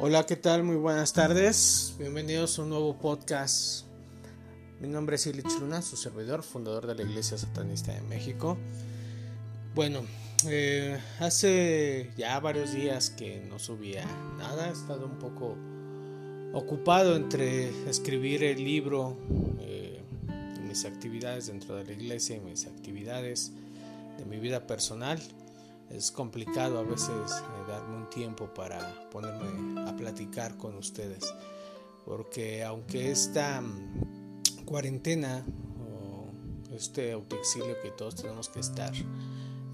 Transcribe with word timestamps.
Hola, 0.00 0.26
¿qué 0.26 0.34
tal? 0.34 0.64
Muy 0.64 0.74
buenas 0.74 1.12
tardes. 1.12 1.94
Bienvenidos 2.00 2.58
a 2.58 2.62
un 2.62 2.70
nuevo 2.70 2.98
podcast. 2.98 3.86
Mi 4.80 4.88
nombre 4.88 5.14
es 5.14 5.26
Ilich 5.28 5.60
Luna, 5.60 5.82
su 5.82 5.96
servidor, 5.96 6.42
fundador 6.42 6.88
de 6.88 6.96
la 6.96 7.02
Iglesia 7.02 7.38
Satanista 7.38 7.92
de 7.92 8.00
México. 8.02 8.58
Bueno, 9.72 10.00
eh, 10.48 10.98
hace 11.20 12.10
ya 12.16 12.40
varios 12.40 12.72
días 12.72 13.10
que 13.10 13.40
no 13.48 13.60
subía 13.60 14.04
nada, 14.36 14.68
he 14.68 14.72
estado 14.72 15.06
un 15.06 15.18
poco 15.20 15.56
ocupado 16.52 17.14
entre 17.14 17.68
escribir 17.88 18.42
el 18.42 18.64
libro, 18.64 19.16
eh, 19.60 20.02
mis 20.66 20.84
actividades 20.84 21.46
dentro 21.46 21.76
de 21.76 21.84
la 21.84 21.92
iglesia 21.92 22.36
y 22.36 22.40
mis 22.40 22.66
actividades 22.66 23.52
de 24.18 24.24
mi 24.24 24.38
vida 24.38 24.66
personal 24.66 25.20
es 25.90 26.10
complicado 26.10 26.78
a 26.78 26.82
veces 26.82 27.08
eh, 27.10 27.68
darme 27.68 27.96
un 27.96 28.10
tiempo 28.10 28.52
para 28.52 29.08
ponerme 29.10 29.80
a 29.88 29.96
platicar 29.96 30.56
con 30.56 30.76
ustedes. 30.76 31.34
Porque 32.04 32.64
aunque 32.64 33.10
esta 33.10 33.60
mm, 33.60 34.64
cuarentena 34.64 35.44
o 35.80 36.30
este 36.74 37.12
autoexilio 37.12 37.80
que 37.82 37.90
todos 37.90 38.16
tenemos 38.16 38.48
que 38.48 38.60
estar 38.60 38.92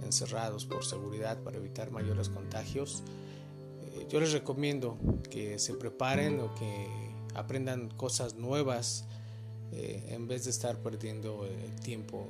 encerrados 0.02 0.66
por 0.66 0.84
seguridad 0.84 1.42
para 1.42 1.56
evitar 1.56 1.90
mayores 1.90 2.28
contagios, 2.28 3.02
eh, 3.82 4.06
yo 4.08 4.20
les 4.20 4.32
recomiendo 4.32 4.98
que 5.30 5.58
se 5.58 5.74
preparen 5.74 6.40
o 6.40 6.54
que 6.54 6.88
aprendan 7.34 7.88
cosas 7.90 8.34
nuevas 8.34 9.06
eh, 9.72 10.08
en 10.08 10.26
vez 10.26 10.44
de 10.44 10.50
estar 10.50 10.78
perdiendo 10.82 11.46
el 11.46 11.80
tiempo 11.80 12.28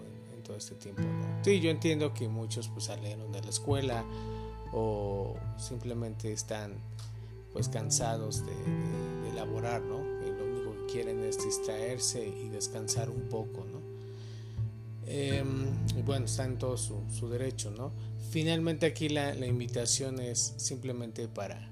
este 0.56 0.74
tiempo. 0.74 1.02
¿no? 1.02 1.30
Sí, 1.42 1.60
yo 1.60 1.70
entiendo 1.70 2.12
que 2.12 2.28
muchos 2.28 2.68
pues 2.68 2.84
salieron 2.84 3.32
de 3.32 3.42
la 3.42 3.48
escuela 3.48 4.04
o 4.72 5.36
simplemente 5.56 6.32
están 6.32 6.74
pues 7.52 7.69
cansados 7.69 8.44
de, 8.47 8.55
de, 9.24 9.32
laborar, 9.34 9.82
¿no? 9.82 9.98
Y 10.24 10.30
lo 10.30 10.44
único 10.44 10.86
que 10.86 10.92
quieren 10.92 11.24
es 11.24 11.42
distraerse 11.42 12.27
y 12.27 12.48
descansar 12.48 13.10
un 13.10 13.28
poco, 13.28 13.64
¿no? 13.64 13.80
Em, 15.06 15.66
bueno, 16.05 16.27
está 16.27 16.44
en 16.44 16.58
todo 16.58 16.77
su, 16.77 17.02
su, 17.10 17.28
derecho, 17.28 17.72
¿no? 17.72 17.91
Finalmente 18.30 18.86
aquí 18.86 19.08
la, 19.08 19.34
la, 19.34 19.47
invitación 19.47 20.20
es 20.20 20.54
simplemente 20.58 21.27
para, 21.27 21.69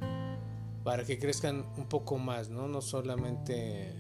para 0.83 1.05
que 1.05 1.21
crezcan 1.21 1.65
un 1.77 1.85
poco 1.85 2.19
más, 2.19 2.49
¿no? 2.49 2.67
No 2.67 2.81
solamente 2.81 3.93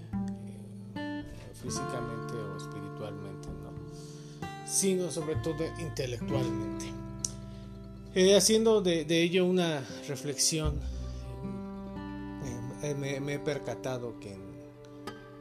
eh, 0.96 1.24
físicamente 1.62 2.34
o 2.34 2.56
espiritualmente. 2.56 2.87
Sino 4.68 5.10
sobre 5.10 5.36
todo 5.36 5.64
intelectualmente. 5.80 6.86
Eh, 8.14 8.36
haciendo 8.36 8.80
de, 8.80 9.06
ello 9.22 9.46
una 9.46 9.82
reflexión, 10.06 10.80
eh, 12.82 12.94
me, 12.94 13.20
me, 13.20 13.34
he 13.34 13.38
percatado 13.38 14.18
que 14.20 14.36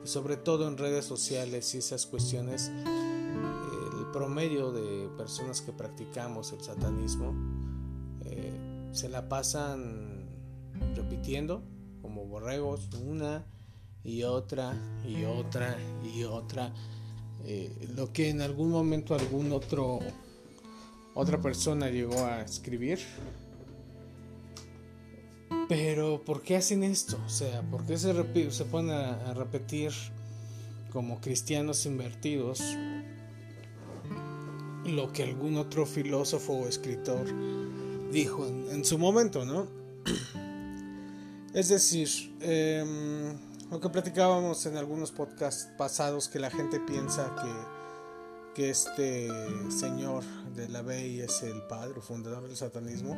sobre 0.03 0.38
todo 0.38 0.67
en 0.67 0.78
redes 0.78 1.06
sociales 1.06 1.75
y 1.75 1.80
esas 1.80 2.06
cuestiones, 2.06 2.69
el 2.69 4.06
promedio 4.14 4.72
de 4.72 5.09
personas 5.17 5.62
que 5.62 5.73
practicamos 5.73 6.53
el 6.53 6.62
satanismo 6.62 7.34
eh, 8.25 8.53
se 8.94 9.09
la 9.09 9.28
pasan 9.28 10.25
repitiendo 10.95 11.62
como 12.02 12.25
borregos 12.25 12.89
una 13.06 13.45
y 14.03 14.23
otra 14.23 14.73
y 15.06 15.25
otra 15.25 15.78
y 16.03 16.23
otra 16.23 16.73
eh, 17.46 17.72
lo 17.96 18.12
que 18.12 18.30
en 18.30 18.42
algún 18.42 18.72
momento 18.72 19.14
algún 19.16 19.52
otro 19.52 20.00
otra 21.18 21.42
persona 21.42 21.90
llegó 21.90 22.26
a 22.26 22.42
escribir. 22.42 23.00
Pero 25.68 26.24
¿por 26.24 26.44
qué 26.44 26.56
hacen 26.56 26.84
esto? 26.84 27.18
O 27.26 27.30
sea, 27.30 27.64
¿por 27.64 27.86
qué 27.86 27.98
se, 27.98 28.52
se 28.52 28.66
ponen 28.66 28.92
a, 28.92 29.34
repetir 29.34 29.92
como 30.92 31.20
cristianos 31.20 31.86
invertidos 31.86 32.62
lo 34.86 35.12
que 35.12 35.24
algún 35.24 35.58
otro 35.58 35.86
filósofo 35.86 36.53
o 36.53 36.68
escritor 36.68 37.26
dijo 38.12 38.47
en, 38.47 38.86
su 38.86 38.97
momento, 38.97 39.44
¿no? 39.44 39.68
Es 41.53 41.70
decir, 41.70 42.08
eh, 42.42 42.86
lo 43.69 43.81
que 43.81 43.89
platicábamos 43.89 44.66
en 44.66 44.78
algunos 44.78 45.11
podcasts 45.11 45.69
pasados 45.78 46.29
que 46.29 46.39
la 46.39 46.50
gente 46.50 46.79
piensa 46.79 47.35
que, 47.35 48.61
que 48.61 48.69
este 48.69 49.29
señor 49.69 50.23
de 50.55 50.69
la 50.69 50.81
Bey 50.81 51.19
es 51.19 51.44
el 51.44 51.61
padre 51.63 52.00
fundador 52.01 52.47
del 52.47 52.55
satanismo 52.55 53.17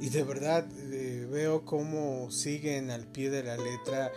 y 0.00 0.10
de 0.10 0.24
verdad 0.24 0.66
eh, 0.92 1.26
veo 1.30 1.64
cómo 1.64 2.30
siguen 2.30 2.90
al 2.90 3.06
pie 3.06 3.30
de 3.30 3.42
la 3.42 3.56
letra 3.56 4.12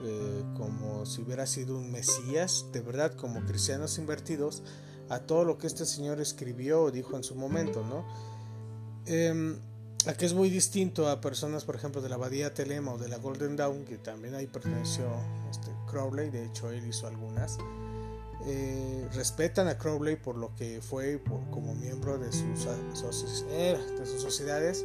eh, 0.00 0.42
como 0.56 1.06
si 1.06 1.22
hubiera 1.22 1.46
sido 1.46 1.78
un 1.78 1.90
mesías, 1.90 2.66
de 2.72 2.82
verdad 2.82 3.14
como 3.14 3.44
cristianos 3.44 3.96
invertidos 3.98 4.62
a 5.08 5.20
todo 5.20 5.44
lo 5.44 5.56
que 5.58 5.66
este 5.66 5.86
señor 5.86 6.20
escribió 6.20 6.82
o 6.82 6.90
dijo 6.90 7.16
en 7.16 7.24
su 7.24 7.34
momento, 7.34 7.82
¿no? 7.82 8.06
Eh, 9.06 9.58
Aquí 10.06 10.26
es 10.26 10.34
muy 10.34 10.50
distinto 10.50 11.08
a 11.08 11.20
personas, 11.20 11.64
por 11.64 11.76
ejemplo, 11.76 12.02
de 12.02 12.10
la 12.10 12.16
Abadía 12.16 12.52
Telema 12.52 12.92
o 12.92 12.98
de 12.98 13.08
la 13.08 13.16
Golden 13.16 13.56
Dawn, 13.56 13.86
que 13.86 13.96
también 13.96 14.34
ahí 14.34 14.46
perteneció 14.46 15.06
este, 15.50 15.70
Crowley, 15.90 16.28
de 16.28 16.44
hecho 16.44 16.70
él 16.70 16.86
hizo 16.86 17.06
algunas. 17.06 17.56
Eh, 18.46 19.08
respetan 19.14 19.68
a 19.68 19.78
Crowley 19.78 20.16
por 20.16 20.36
lo 20.36 20.54
que 20.54 20.82
fue 20.82 21.22
como 21.50 21.74
miembro 21.74 22.18
de 22.18 22.30
sus, 22.30 22.66
eh, 23.48 23.78
de 23.98 24.06
sus 24.06 24.20
sociedades, 24.20 24.84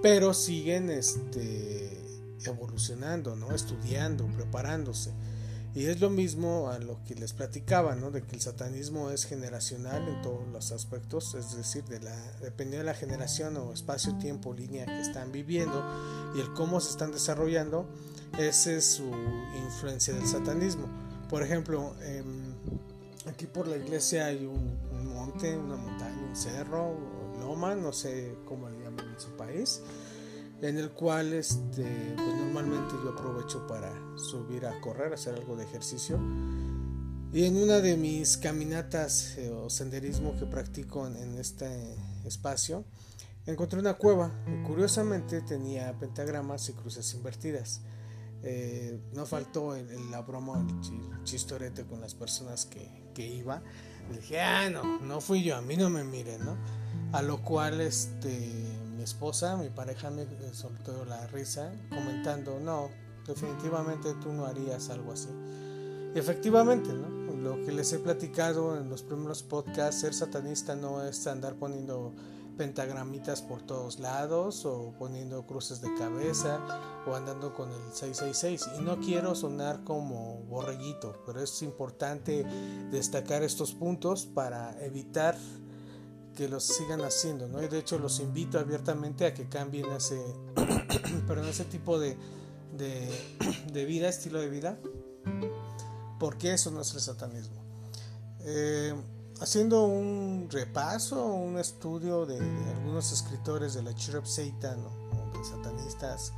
pero 0.00 0.32
siguen 0.32 0.88
este, 0.88 1.90
evolucionando, 2.46 3.36
¿no? 3.36 3.54
estudiando, 3.54 4.26
preparándose. 4.28 5.12
Y 5.76 5.88
es 5.88 6.00
lo 6.00 6.08
mismo 6.08 6.70
a 6.70 6.78
lo 6.78 7.04
que 7.04 7.14
les 7.14 7.34
platicaba, 7.34 7.94
¿no? 7.96 8.10
De 8.10 8.22
que 8.22 8.34
el 8.34 8.40
satanismo 8.40 9.10
es 9.10 9.26
generacional 9.26 10.08
en 10.08 10.22
todos 10.22 10.48
los 10.48 10.72
aspectos, 10.72 11.34
es 11.34 11.54
decir, 11.54 11.84
de 11.84 12.00
la, 12.00 12.16
dependiendo 12.40 12.78
de 12.78 12.84
la 12.84 12.94
generación 12.94 13.58
o 13.58 13.74
espacio, 13.74 14.14
tiempo, 14.14 14.54
línea 14.54 14.86
que 14.86 15.02
están 15.02 15.32
viviendo 15.32 15.84
y 16.34 16.40
el 16.40 16.50
cómo 16.54 16.80
se 16.80 16.92
están 16.92 17.12
desarrollando, 17.12 17.86
esa 18.38 18.72
es 18.72 18.86
su 18.86 19.12
influencia 19.66 20.14
del 20.14 20.26
satanismo. 20.26 20.88
Por 21.28 21.42
ejemplo, 21.42 21.94
eh, 22.00 22.24
aquí 23.26 23.44
por 23.44 23.68
la 23.68 23.76
iglesia 23.76 24.24
hay 24.24 24.46
un, 24.46 24.78
un, 24.92 25.12
monte, 25.12 25.58
una 25.58 25.76
montaña, 25.76 26.22
un 26.26 26.36
cerro, 26.36 26.96
loma, 27.38 27.74
no 27.74 27.92
sé 27.92 28.34
cómo 28.46 28.70
le 28.70 28.78
llaman 28.82 29.10
en 29.12 29.20
su 29.20 29.28
país 29.36 29.82
en 30.62 30.78
el 30.78 30.90
cual 30.90 31.32
este, 31.32 31.84
pues 32.16 32.36
normalmente 32.36 32.94
yo 33.02 33.10
aprovecho 33.10 33.66
para 33.66 33.92
subir 34.16 34.66
a 34.66 34.80
correr, 34.80 35.12
hacer 35.12 35.34
algo 35.34 35.56
de 35.56 35.64
ejercicio. 35.64 36.18
Y 37.32 37.44
en 37.44 37.56
una 37.56 37.80
de 37.80 37.96
mis 37.96 38.36
caminatas 38.36 39.36
eh, 39.36 39.50
o 39.50 39.68
senderismo 39.68 40.34
que 40.38 40.46
practico 40.46 41.06
en, 41.06 41.16
en, 41.16 41.38
este 41.38 41.96
espacio, 42.24 42.84
encontré 43.44 43.78
una 43.78 43.94
cueva 43.94 44.32
y 44.46 44.66
curiosamente 44.66 45.42
tenía 45.42 45.92
pentagramas 45.98 46.68
y 46.68 46.72
cruces 46.72 47.12
invertidas. 47.14 47.82
Eh, 48.42 48.98
no 49.12 49.26
faltó 49.26 49.74
el, 49.74 49.90
el, 49.90 50.10
la 50.10 50.22
broma, 50.22 50.60
el 50.60 51.24
chistorete 51.24 51.84
con 51.84 52.00
las 52.00 52.14
personas 52.14 52.64
que, 52.64 53.10
que 53.12 53.26
iba. 53.26 53.62
Dije, 54.10 54.40
ah, 54.40 54.70
no, 54.70 55.00
no 55.00 55.20
fui 55.20 55.42
yo, 55.42 55.56
a 55.56 55.62
mí 55.62 55.76
no 55.76 55.90
me 55.90 56.04
miren, 56.04 56.44
¿no? 56.44 56.56
A 57.12 57.22
lo 57.22 57.42
cual, 57.42 57.80
este, 57.80 58.75
mi 58.96 59.02
esposa, 59.02 59.56
mi 59.56 59.68
pareja 59.68 60.10
me 60.10 60.26
soltó 60.52 61.04
la 61.04 61.26
risa 61.26 61.72
comentando, 61.90 62.58
no, 62.58 62.90
definitivamente 63.26 64.14
tú 64.22 64.32
no 64.32 64.46
harías 64.46 64.88
algo 64.90 65.12
así. 65.12 65.28
Y 66.14 66.18
efectivamente, 66.18 66.92
¿no? 66.92 67.16
Lo 67.36 67.64
que 67.64 67.70
les 67.70 67.92
he 67.92 67.98
platicado 67.98 68.76
en 68.76 68.88
los 68.88 69.02
primeros 69.02 69.42
podcasts, 69.42 70.00
ser 70.00 70.14
satanista 70.14 70.74
no 70.74 71.02
es 71.04 71.26
andar 71.26 71.54
poniendo 71.54 72.12
pentagramitas 72.56 73.42
por 73.42 73.62
todos 73.62 74.00
lados 74.00 74.64
o 74.64 74.94
poniendo 74.98 75.46
cruces 75.46 75.80
de 75.80 75.94
cabeza 75.94 76.58
o 77.06 77.14
andando 77.14 77.54
con 77.54 77.70
el 77.70 77.92
666 77.92 78.78
y 78.78 78.82
no 78.82 78.98
quiero 78.98 79.34
sonar 79.34 79.84
como 79.84 80.42
borreguito 80.48 81.22
pero 81.26 81.42
es 81.42 81.62
importante 81.62 82.44
destacar 82.90 83.42
estos 83.42 83.72
puntos 83.72 84.24
para 84.26 84.82
evitar 84.82 85.36
que 86.36 86.48
los 86.48 86.64
sigan 86.64 87.00
haciendo, 87.00 87.48
¿no? 87.48 87.62
Y 87.62 87.66
de 87.66 87.78
hecho 87.78 87.98
los 87.98 88.20
invito 88.20 88.60
abiertamente 88.60 89.26
a 89.26 89.34
que 89.34 89.48
cambien 89.48 89.90
ese, 89.92 90.20
perdón, 91.26 91.48
ese 91.48 91.64
tipo 91.64 91.98
de, 91.98 92.16
de, 93.72 93.84
vida, 93.84 94.08
estilo 94.08 94.38
de 94.40 94.48
vida, 94.48 94.78
porque 96.20 96.52
eso 96.52 96.70
no 96.70 96.82
es 96.82 96.94
el 96.94 97.00
satanismo. 97.00 97.64
Eh, 98.40 98.94
haciendo 99.40 99.84
un 99.84 100.48
repaso, 100.50 101.24
un 101.26 101.58
estudio 101.58 102.26
de, 102.26 102.38
algunos 102.76 103.10
escritores 103.12 103.74
de 103.74 103.82
la 103.82 103.90
of 103.90 104.26
Satan 104.26 104.78
o 104.84 105.38
de 105.38 105.44
satanistas 105.44 106.32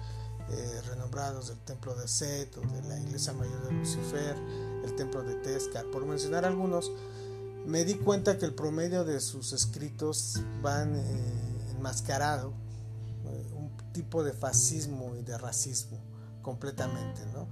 eh, 0.50 0.80
renombrados 0.86 1.48
del 1.48 1.58
templo 1.58 1.94
de 1.94 2.08
Set 2.08 2.56
o 2.56 2.60
de 2.60 2.88
la 2.88 2.98
iglesia 2.98 3.32
mayor 3.34 3.62
de 3.64 3.72
Lucifer, 3.72 4.36
el 4.84 4.96
templo 4.96 5.22
de 5.22 5.34
Tescar, 5.34 5.84
por 5.90 6.06
mencionar 6.06 6.44
algunos, 6.44 6.90
me 7.66 7.84
di 7.84 7.94
cuenta 7.94 8.38
que 8.38 8.46
el 8.46 8.54
promedio 8.54 9.04
de 9.04 9.20
sus 9.20 9.52
escritos 9.52 10.40
van 10.62 10.94
eh, 10.96 11.72
enmascarado 11.76 12.52
eh, 13.24 13.52
un 13.54 13.70
tipo 13.92 14.24
de 14.24 14.32
fascismo 14.32 15.16
y 15.16 15.22
de 15.22 15.36
racismo 15.36 15.98
completamente, 16.42 17.24
¿no? 17.32 17.46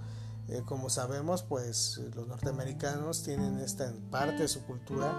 Eh, 0.49 0.63
como 0.65 0.91
sabemos, 0.91 1.43
pues 1.43 2.01
los 2.15 2.29
norteamericanos 2.29 3.25
tienen 3.25 3.59
esta 3.59 3.87
en 3.89 4.01
parte 4.11 4.43
de 4.43 4.49
su 4.49 4.63
cultura 4.65 5.13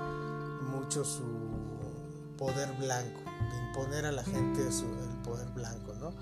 mucho 0.72 1.04
su 1.04 1.24
poder 2.38 2.72
blanco, 2.78 3.20
de 3.52 3.68
imponer 3.68 4.06
a 4.06 4.12
la 4.12 4.24
gente 4.24 4.62
el 4.62 5.22
poder 5.24 5.50
blanco, 5.50 5.94
¿no? 5.96 6.14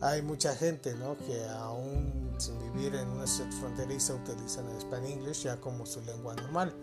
Hay 0.00 0.20
mucha 0.20 0.54
gente, 0.54 0.94
¿no? 0.94 1.16
Que 1.16 1.48
aún 1.48 2.34
sin 2.38 2.58
vivir 2.58 2.94
en 2.96 3.08
una 3.08 3.26
ciudad 3.26 3.50
fronteriza 3.52 4.14
utilizan 4.14 4.68
el 4.68 4.80
Spanish 4.80 5.12
English 5.12 5.42
ya 5.44 5.60
como 5.60 5.86
su 5.86 6.00
lengua 6.02 6.34
normal. 6.34 6.74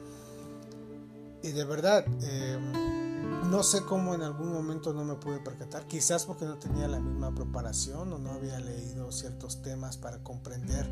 Y 1.41 1.51
de 1.51 1.63
verdad, 1.63 2.05
em, 2.23 3.49
no 3.49 3.63
sé 3.63 3.83
cómo 3.83 4.13
en 4.13 4.21
algún 4.21 4.51
momento 4.51 4.93
no 4.93 5.05
me 5.05 5.15
pude 5.15 5.39
percatar, 5.39 5.87
quizás 5.87 6.25
porque 6.25 6.45
no 6.45 6.57
tenía 6.57 6.87
la 6.87 6.99
misma 6.99 7.33
preparación 7.33 8.11
o 8.11 8.19
no 8.19 8.31
había 8.31 8.59
leído 8.59 9.11
ciertos 9.11 9.61
temas 9.61 9.97
para 9.97 10.21
comprender 10.21 10.89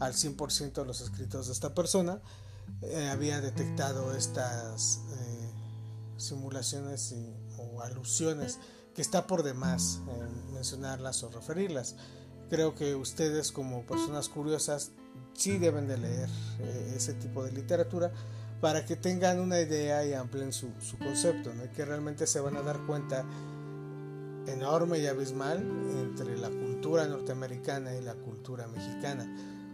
al 0.00 0.14
100% 0.14 0.84
los 0.84 1.00
escritos 1.00 1.46
de 1.46 1.52
esta 1.52 1.74
persona, 1.74 2.20
eh, 2.80 3.08
había 3.10 3.40
detectado 3.40 4.16
estas 4.16 5.00
eh, 5.12 5.50
simulaciones 6.16 7.14
o 7.58 7.82
alusiones 7.82 8.58
que 8.94 9.02
está 9.02 9.26
por 9.26 9.42
demás 9.42 10.00
eh, 10.08 10.28
mencionarlas 10.52 11.22
o 11.22 11.30
referirlas. 11.30 11.96
Creo 12.50 12.74
que 12.74 12.94
ustedes 12.94 13.52
como 13.52 13.86
personas 13.86 14.28
curiosas 14.28 14.90
sí 15.34 15.58
deben 15.58 15.86
de 15.86 15.98
leer 15.98 16.28
ese 16.94 17.14
tipo 17.14 17.44
de 17.44 17.52
literatura 17.52 18.12
para 18.62 18.86
que 18.86 18.94
tengan 18.94 19.40
una 19.40 19.58
idea 19.58 20.06
y 20.06 20.14
amplíen 20.14 20.52
su, 20.52 20.68
concepto, 20.96 21.52
¿no? 21.52 21.64
que 21.72 21.84
realmente 21.84 22.28
se 22.28 22.38
van 22.38 22.56
a 22.56 22.62
dar 22.62 22.78
cuenta 22.86 23.24
enorme 24.46 25.00
y 25.00 25.06
abismal 25.08 25.58
entre 25.98 26.38
la 26.38 26.48
cultura 26.48 27.04
norteamericana 27.08 27.92
y 27.96 28.02
la 28.02 28.14
cultura 28.14 28.68
mexicana, 28.68 29.26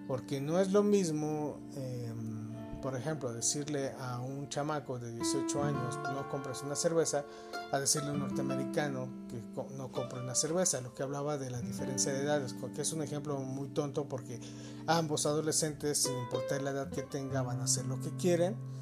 porque 0.07 0.41
no 0.41 0.59
es 0.59 0.73
lo 0.73 0.83
mismo, 0.83 1.59
em, 1.77 2.81
por 2.81 2.97
ejemplo, 2.97 3.31
decirle 3.31 3.93
a 4.01 4.21
un 4.21 4.49
chamaco 4.49 4.99
de 4.99 5.13
18 5.13 5.63
años 5.63 5.99
no 6.05 6.27
compres 6.31 6.63
una 6.63 6.75
cerveza, 6.75 7.27
a 7.71 7.79
decirle 7.79 8.09
a 8.09 8.13
un 8.13 8.21
norteamericano 8.21 9.07
que 9.29 9.43
no 9.77 9.93
compre 9.93 10.21
una 10.21 10.35
cerveza, 10.35 10.81
lo 10.81 10.95
que 10.95 11.03
hablaba 11.03 11.37
de 11.37 11.51
la 11.51 11.61
diferencia 11.61 12.11
de 12.11 12.23
edades, 12.23 12.55
que 12.75 12.81
es 12.81 12.93
un 12.95 13.03
ejemplo 13.03 13.39
muy 13.39 13.69
tonto 13.69 14.09
porque 14.09 14.41
ambos 14.87 15.27
adolescentes, 15.27 15.99
sin 15.99 16.17
importar 16.17 16.63
la 16.63 16.71
edad 16.71 16.89
que 16.89 17.03
tengan, 17.03 17.45
van 17.45 17.61
a 17.61 17.65
hacer 17.65 17.85
lo 17.85 18.01
que 18.01 18.09
quieren 18.17 18.78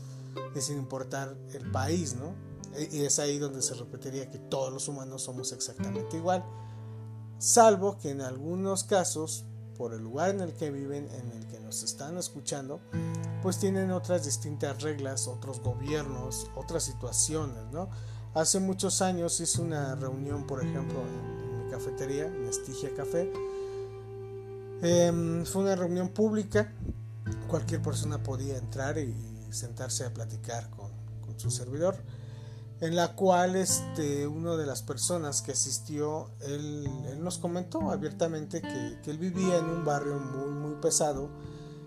sin 0.60 0.78
importar 0.78 1.36
el 1.52 1.70
país, 1.70 2.16
¿no? 2.16 2.34
E, 2.74 2.88
y 2.92 3.04
es 3.04 3.18
ahí 3.18 3.38
donde 3.38 3.62
se 3.62 3.74
repetiría 3.74 4.30
que 4.30 4.38
todos 4.38 4.72
los 4.72 4.88
humanos 4.88 5.22
somos 5.22 5.52
exactamente 5.52 6.16
igual, 6.16 6.44
salvo 7.38 7.98
que 7.98 8.10
en 8.10 8.20
algunos 8.20 8.84
casos, 8.84 9.44
por 9.76 9.92
el 9.92 10.02
lugar 10.02 10.30
en 10.30 10.40
el 10.40 10.54
que 10.54 10.70
viven, 10.70 11.08
en 11.12 11.32
el 11.32 11.46
que 11.48 11.60
nos 11.60 11.82
están 11.82 12.16
escuchando, 12.16 12.80
pues 13.42 13.58
tienen 13.58 13.90
otras 13.90 14.24
distintas 14.24 14.82
reglas, 14.82 15.28
otros 15.28 15.60
gobiernos, 15.60 16.50
otras 16.56 16.84
situaciones, 16.84 17.64
¿no? 17.72 17.90
Hace 18.34 18.60
muchos 18.60 19.00
años 19.02 19.40
hice 19.40 19.62
una 19.62 19.94
reunión, 19.94 20.46
por 20.46 20.62
ejemplo, 20.62 21.00
en, 21.00 21.64
mi 21.64 21.70
cafetería, 21.70 22.26
en 22.26 22.46
Estigia 22.46 22.90
Café. 22.94 23.32
Em, 24.82 25.44
fue 25.46 25.62
una 25.62 25.74
reunión 25.74 26.10
pública, 26.10 26.72
cualquier 27.48 27.80
persona 27.80 28.22
podía 28.22 28.58
entrar 28.58 28.98
y 28.98 29.14
sentarse 29.56 30.04
a 30.04 30.14
platicar 30.14 30.70
con, 30.70 30.94
su 31.36 31.50
servidor, 31.50 31.96
en 32.80 32.96
la 32.96 33.14
cual 33.14 33.56
este, 33.56 34.26
una 34.26 34.56
de 34.56 34.64
las 34.64 34.80
personas 34.80 35.42
que 35.42 35.52
asistió, 35.52 36.30
él, 36.40 36.88
nos 37.18 37.36
comentó 37.36 37.90
abiertamente 37.90 38.62
que, 38.62 39.10
él 39.10 39.18
vivía 39.18 39.58
en 39.58 39.66
un 39.66 39.84
barrio 39.84 40.18
muy, 40.18 40.50
muy 40.50 40.74
pesado 40.80 41.28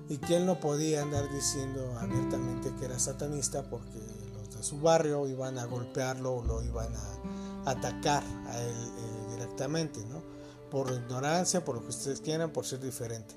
y 0.07 0.17
que 0.17 0.37
él 0.37 0.45
no 0.45 0.59
podía 0.59 1.01
andar 1.01 1.31
diciendo 1.31 1.97
abiertamente 1.99 2.71
que 2.77 2.85
era 2.85 2.99
satanista 2.99 3.63
porque 3.63 3.99
los 4.35 4.55
de 4.55 4.61
su 4.61 4.79
barrio 4.81 5.27
iban 5.27 5.57
a 5.57 5.65
golpearlo 5.65 6.35
o 6.35 6.43
lo 6.43 6.61
iban 6.61 6.93
a 6.95 7.71
atacar 7.71 8.23
a 8.47 8.61
él 8.61 8.75
eh, 8.75 9.31
directamente, 9.31 10.05
¿no? 10.05 10.21
Por 10.69 10.91
ignorancia, 10.93 11.65
por 11.65 11.75
lo 11.75 11.81
que 11.81 11.89
ustedes 11.89 12.21
quieran, 12.21 12.51
por 12.51 12.67
ser 12.67 12.81
diferente 12.81 13.35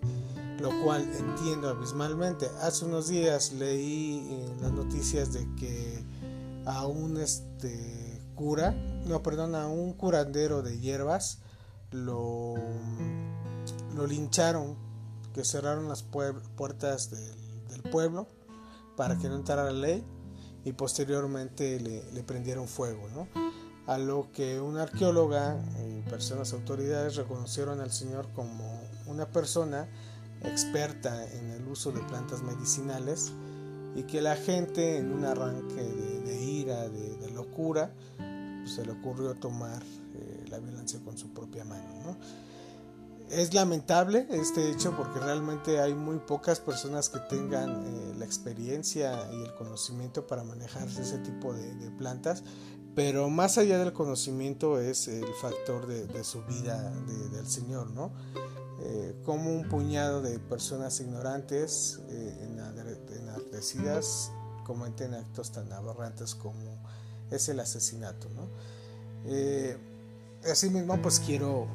lo 0.63 0.71
cual 0.85 1.03
entiendo 1.19 1.69
abismalmente. 1.69 2.49
Hace 2.61 2.85
unos 2.85 3.09
días 3.09 3.53
leí 3.53 4.19
en 4.31 4.63
las 4.63 4.71
noticias 4.71 5.33
de 5.33 5.47
que 5.57 6.05
a 6.65 6.87
un 6.87 7.19
este 7.19 8.23
cura, 8.37 8.71
no, 9.05 9.23
perdón, 9.23 9.57
a 9.57 9.67
un 9.67 9.93
curandero 9.93 10.63
de 10.63 10.79
hierbas 10.79 11.39
lo, 11.91 12.55
lo 13.97 14.07
lincharon, 14.07 14.77
que 15.35 15.45
cerraron 15.45 15.89
las 15.89 16.05
puertas 16.05 17.11
del, 17.11 17.43
pueblo 17.91 18.29
para 18.97 19.19
que 19.19 19.29
no 19.29 19.35
entrara 19.35 19.65
la 19.65 19.73
ley 19.73 20.05
y 20.65 20.73
posteriormente 20.73 21.81
le, 21.81 22.23
prendieron 22.23 22.69
fuego, 22.69 23.09
¿no? 23.13 23.27
A 23.87 23.99
lo 23.99 24.31
que 24.33 24.61
una 24.61 24.85
arqueóloga 24.85 25.61
y 25.85 26.09
personas 26.09 26.53
autoridades 26.53 27.17
reconocieron 27.17 27.81
al 27.81 27.91
señor 27.91 28.29
como 28.35 28.81
una 29.07 29.27
persona 29.27 29.89
experta 30.45 31.31
en 31.33 31.51
el 31.51 31.67
uso 31.69 31.93
de 31.93 32.01
plantas 32.01 32.43
medicinales 32.43 33.33
y 33.95 34.05
que 34.05 34.21
la 34.21 34.37
gente 34.37 34.99
en 34.99 35.13
un 35.13 35.25
arranque 35.25 35.83
de, 35.83 36.43
ira, 36.43 36.89
de, 36.89 37.31
locura, 37.33 37.93
pues, 38.17 38.75
se 38.75 38.85
le 38.85 38.93
ocurrió 38.93 39.35
tomar 39.35 39.83
eh, 40.15 40.45
la 40.49 40.59
violencia 40.59 41.01
con 41.05 41.17
su 41.19 41.33
propia 41.33 41.65
mano. 41.65 42.17
Es 43.31 43.55
lamentable 43.55 44.27
este 44.31 44.71
hecho 44.71 44.95
porque 44.95 45.19
realmente 45.19 45.81
hay 45.81 45.95
muy 45.95 46.19
pocas 46.19 46.61
personas 46.61 47.09
que 47.09 47.19
tengan 47.21 47.71
eh, 47.71 48.15
la 48.19 48.27
experiencia 48.27 49.27
y 49.33 49.43
el 49.43 49.55
conocimiento 49.55 50.27
para 50.27 50.45
manejar 50.45 50.87
ese 50.87 51.19
tipo 51.19 51.55
de, 51.55 51.91
plantas, 51.93 52.45
pero 52.95 53.31
más 53.31 53.57
allá 53.57 53.79
del 53.79 53.95
conocimiento 53.95 54.79
es 54.79 55.09
el 55.09 55.33
factor 55.41 55.87
de, 55.87 56.25
su 56.25 56.43
vida 56.43 56.93
del 57.33 57.47
Señor, 57.47 57.91
¿no? 57.91 58.13
Eh, 58.85 59.15
como 59.25 59.55
un 59.55 59.69
puñado 59.69 60.23
de 60.23 60.41
personas 60.41 60.99
ignorantes, 60.99 62.01
eh, 62.09 62.49
enardecidas, 63.17 64.33
cometen 64.65 65.15
actos 65.15 65.53
tan 65.53 65.73
aberrantes 65.73 66.35
como 66.35 66.83
es 67.31 67.49
el 67.49 67.61
asesinato. 67.61 68.29
¿no? 68.31 68.49
Eh, 69.25 69.77
asimismo, 70.51 71.01
pues 71.01 71.21
quiero 71.21 71.69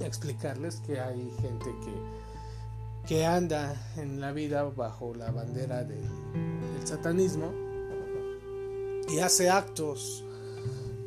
explicarles 0.00 0.76
que 0.76 0.98
hay 0.98 1.30
gente 1.42 1.66
que, 1.84 3.06
que 3.06 3.26
anda 3.26 3.74
en 3.96 4.20
la 4.20 4.32
vida 4.32 4.62
bajo 4.64 5.14
la 5.14 5.30
bandera 5.30 5.84
del 5.84 6.08
satanismo 6.84 7.52
y 9.10 9.18
hace 9.18 9.50
actos 9.50 10.24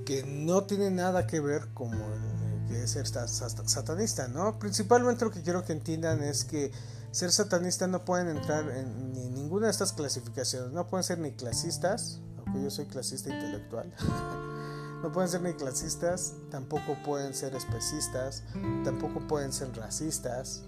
que 0.05 0.23
no 0.23 0.65
tienen 0.65 0.95
nada 0.95 1.25
que 1.25 1.39
ver 1.39 1.69
como 1.73 1.93
el 1.93 2.28
que 2.69 2.83
es 2.83 2.91
ser 2.91 3.07
satanista, 3.07 4.27
¿no? 4.27 4.59
Principalmente 4.59 5.25
lo 5.25 5.31
que 5.31 5.41
quiero 5.41 5.65
que 5.65 5.73
entiendan 5.73 6.23
es 6.23 6.45
que 6.45 6.71
ser 7.11 7.31
satanista 7.31 7.87
no 7.87 8.05
pueden 8.05 8.29
entrar 8.29 8.69
en, 8.69 9.13
ninguna 9.33 9.65
de 9.65 9.71
estas 9.71 9.91
clasificaciones, 9.93 10.71
no 10.71 10.87
pueden 10.87 11.03
ser 11.03 11.17
ni 11.17 11.31
clasistas, 11.31 12.19
aunque 12.37 12.63
yo 12.63 12.69
soy 12.69 12.85
clasista 12.85 13.33
intelectual, 13.33 13.91
no 15.03 15.11
pueden 15.11 15.29
ser 15.29 15.41
ni 15.41 15.53
clasistas, 15.53 16.33
tampoco 16.51 16.95
pueden 17.03 17.33
ser 17.33 17.55
especistas, 17.55 18.43
tampoco 18.83 19.27
pueden 19.27 19.51
ser 19.51 19.75
racistas, 19.75 20.63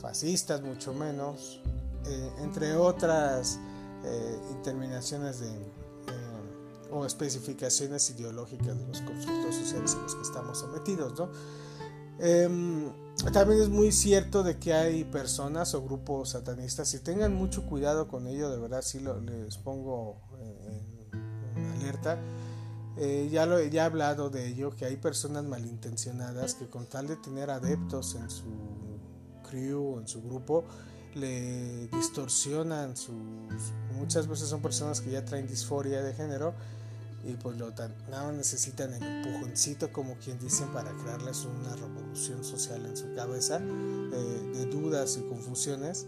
fascistas 0.00 0.62
mucho 0.62 0.94
menos, 0.94 1.60
eh, 2.06 2.32
entre 2.38 2.74
otras 2.76 3.58
eh, 4.04 4.38
interminaciones 4.52 5.40
de 5.40 5.75
o 6.90 7.04
especificaciones 7.06 8.10
ideológicas 8.10 8.78
de 8.78 8.86
los 8.86 9.00
constructos 9.00 9.54
sociales 9.54 9.94
en 9.94 10.02
los 10.02 10.14
que 10.14 10.22
estamos 10.22 10.58
sometidos. 10.58 11.18
¿no? 11.18 11.30
Em, 12.18 12.90
también 13.32 13.60
es 13.60 13.68
muy 13.68 13.92
cierto 13.92 14.42
de 14.42 14.58
que 14.58 14.72
hay 14.72 15.04
personas 15.04 15.74
o 15.74 15.82
grupos 15.82 16.30
satanistas 16.30 16.92
y 16.94 17.00
tengan 17.00 17.34
mucho 17.34 17.66
cuidado 17.66 18.08
con 18.08 18.26
ello, 18.26 18.50
de 18.50 18.58
verdad 18.58 18.82
sí 18.82 19.00
lo, 19.00 19.20
les 19.20 19.58
pongo 19.58 20.20
en, 20.40 21.70
alerta. 21.74 22.18
Eh, 22.98 23.28
ya, 23.30 23.44
lo, 23.44 23.62
ya 23.62 23.82
he 23.82 23.84
hablado 23.84 24.30
de 24.30 24.46
ello, 24.48 24.70
que 24.70 24.86
hay 24.86 24.96
personas 24.96 25.44
malintencionadas 25.44 26.54
que 26.54 26.66
con 26.66 26.86
tal 26.86 27.06
de 27.06 27.16
tener 27.16 27.50
adeptos 27.50 28.14
en 28.14 28.30
su 28.30 28.44
crew, 29.48 29.98
en 29.98 30.08
su 30.08 30.22
grupo, 30.22 30.64
le 31.16 31.88
distorsionan 31.88 32.96
sus... 32.96 33.14
Muchas 33.96 34.28
veces 34.28 34.48
son 34.48 34.60
personas 34.60 35.00
que 35.00 35.10
ya 35.10 35.24
traen 35.24 35.46
disforia 35.46 36.02
de 36.02 36.12
género 36.14 36.54
y 37.24 37.32
pues 37.34 37.56
lo 37.56 37.72
tan, 37.72 37.94
nada 38.10 38.30
necesitan 38.30 38.92
el 38.92 39.02
empujoncito 39.02 39.92
como 39.92 40.14
quien 40.16 40.38
dicen 40.38 40.68
para 40.68 40.92
crearles 40.92 41.44
una 41.44 41.74
revolución 41.74 42.44
social 42.44 42.84
en 42.86 42.96
su 42.96 43.12
cabeza 43.14 43.58
eh, 43.58 44.52
de 44.54 44.66
dudas 44.66 45.16
y 45.16 45.28
confusiones. 45.28 46.06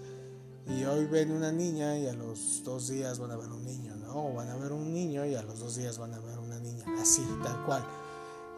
Y 0.69 0.85
hoy 0.85 1.07
ven 1.07 1.33
una 1.33 1.50
niña 1.50 1.99
y 1.99 2.07
a 2.07 2.12
los 2.12 2.62
dos 2.62 2.88
días 2.88 3.19
van 3.19 3.31
a 3.31 3.37
ver 3.37 3.49
un 3.49 3.65
niño 3.65 3.97
no 3.97 4.29
o 4.29 4.35
van 4.35 4.49
a 4.49 4.57
ver 4.57 4.73
un 4.73 4.93
niño 4.93 5.25
y 5.25 5.35
a 5.35 5.43
los 5.43 5.61
dos 5.61 5.77
días 5.77 5.99
van 5.99 6.15
a 6.15 6.19
ver 6.21 6.38
una 6.38 6.59
niña 6.59 6.85
así 7.00 7.23
tal 7.43 7.65
cual 7.65 7.85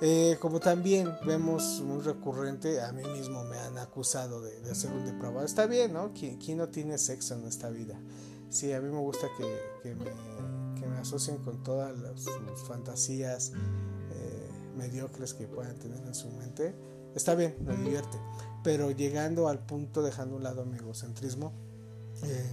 Eh, 0.02 0.38
como 0.40 0.60
también 0.60 1.14
vemos 1.26 1.82
muy 1.84 2.00
recurrente, 2.00 2.80
a 2.80 2.90
mí 2.90 3.02
mismo 3.04 3.44
me 3.44 3.58
han 3.58 3.76
acusado 3.76 4.40
de, 4.40 4.58
de 4.62 4.70
hacer 4.70 4.90
un 4.90 5.04
depravado. 5.04 5.44
Está 5.44 5.66
bien, 5.66 5.92
¿no? 5.92 6.12
¿Quién, 6.14 6.38
¿Quién, 6.38 6.56
no 6.56 6.68
tiene 6.68 6.96
sexo 6.96 7.34
en 7.34 7.46
esta 7.46 7.68
vida? 7.68 8.00
Sí, 8.48 8.72
a 8.72 8.80
mí 8.80 8.88
me 8.88 8.98
gusta 8.98 9.28
que, 9.36 9.58
que, 9.82 9.94
me, 9.94 10.06
que 10.80 10.86
me, 10.86 10.98
asocien 10.98 11.36
con 11.38 11.62
todas 11.62 11.98
las, 11.98 12.22
sus 12.22 12.62
fantasías 12.66 13.52
eh, 14.10 14.48
mediocres 14.74 15.34
que 15.34 15.46
puedan 15.46 15.78
tener 15.78 16.00
en 16.00 16.14
su 16.14 16.30
mente. 16.30 16.74
Está 17.14 17.34
bien, 17.34 17.56
me 17.60 17.76
divierte. 17.76 18.18
Pero 18.64 18.90
llegando 18.90 19.48
al 19.48 19.58
punto, 19.58 20.02
dejando 20.02 20.36
un 20.36 20.44
lado 20.44 20.64
mi 20.64 20.78
egocentrismo, 20.78 21.52
eh, 22.22 22.50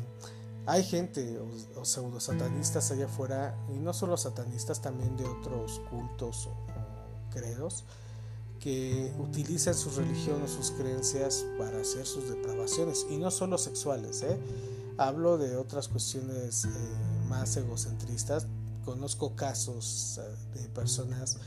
hay 0.65 0.83
gente 0.83 1.39
o, 1.39 1.79
o 1.79 1.85
pseudo 1.85 2.19
satanistas 2.19 2.91
allá 2.91 3.05
afuera, 3.05 3.57
y 3.69 3.79
no 3.79 3.93
solo 3.93 4.17
satanistas, 4.17 4.81
también 4.81 5.15
de 5.15 5.23
otros 5.23 5.81
cultos 5.89 6.47
o 6.47 6.66
credos 7.37 7.83
que 8.59 9.13
utilizan 9.19 9.75
su 9.75 9.91
religión 9.91 10.41
o 10.41 10.47
sus 10.47 10.71
creencias 10.71 11.45
para 11.57 11.79
hacer 11.79 12.05
sus 12.05 12.29
depravaciones 12.29 13.05
y 13.09 13.17
no 13.17 13.31
solo 13.31 13.57
sexuales 13.57 14.23
¿eh? 14.23 14.37
hablo 14.97 15.37
de 15.37 15.55
otras 15.55 15.87
cuestiones 15.87 16.65
eh, 16.65 16.69
más 17.29 17.55
egocentristas 17.57 18.47
conozco 18.83 19.35
casos 19.35 20.19
eh, 20.19 20.59
de 20.59 20.69
personas 20.69 21.37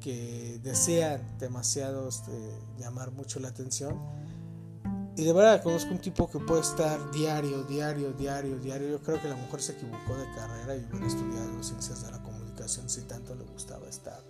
que 0.00 0.60
desean 0.62 1.38
demasiado 1.38 2.08
este, 2.08 2.32
llamar 2.78 3.10
mucho 3.10 3.38
la 3.40 3.48
atención 3.48 3.98
y 5.16 5.24
de 5.24 5.32
verdad 5.32 5.62
conozco 5.62 5.92
un 5.92 6.00
tipo 6.00 6.28
que 6.28 6.40
puede 6.40 6.62
estar 6.62 7.12
diario, 7.12 7.62
diario, 7.62 8.12
diario, 8.12 8.58
diario. 8.58 8.88
Yo 8.88 9.00
creo 9.00 9.22
que 9.22 9.28
la 9.28 9.36
mujer 9.36 9.62
se 9.62 9.72
equivocó 9.72 10.16
de 10.16 10.24
carrera 10.34 10.74
y 10.74 10.84
hubiera 10.90 11.06
estudiado 11.06 11.62
ciencias 11.62 12.04
de 12.04 12.10
la 12.10 12.20
comunicación 12.20 12.88
si 12.90 13.02
tanto 13.02 13.36
le 13.36 13.44
gustaba 13.44 13.88
estar 13.88 14.20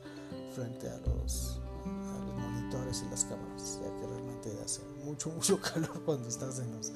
frente 0.54 0.88
a 0.88 0.98
los, 0.98 1.60
monitores 1.84 3.02
y 3.06 3.10
las 3.10 3.24
cámaras, 3.24 3.80
ya 3.82 3.94
que 3.96 4.06
realmente 4.06 4.50
hace 4.64 4.82
mucho, 5.04 5.30
mucho 5.34 5.60
calor 5.60 6.02
cuando 6.04 6.28
estás 6.28 6.58
en 6.58 6.74
los, 6.74 6.92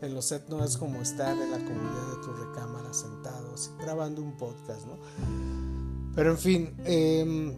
en 0.00 0.14
los 0.14 0.24
sets, 0.24 0.48
no 0.48 0.64
es 0.64 0.76
como 0.76 1.00
estar 1.00 1.36
en 1.36 1.50
la 1.50 1.58
comunidad 1.58 2.16
de 2.16 2.22
tu 2.24 2.32
recámara 2.32 2.92
sentados 2.92 3.70
grabando 3.78 4.22
un 4.22 4.36
podcast, 4.36 4.86
¿no? 4.86 4.98
Pero 6.14 6.30
en 6.30 6.38
fin, 6.38 6.74
eh, 6.84 7.56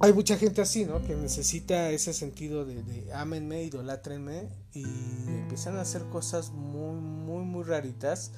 hay 0.00 0.12
mucha 0.12 0.36
gente 0.36 0.60
así, 0.60 0.84
¿no? 0.84 1.02
Que 1.02 1.14
necesita 1.14 1.90
ese 1.90 2.12
sentido 2.12 2.64
de, 2.64 2.82
de 2.82 3.12
ámenme, 3.12 3.62
y 4.72 4.84
empiezan 5.28 5.76
a 5.76 5.82
hacer 5.82 6.02
cosas 6.04 6.50
muy, 6.50 6.96
muy, 6.96 7.44
muy 7.44 7.64
raritas. 7.64 8.32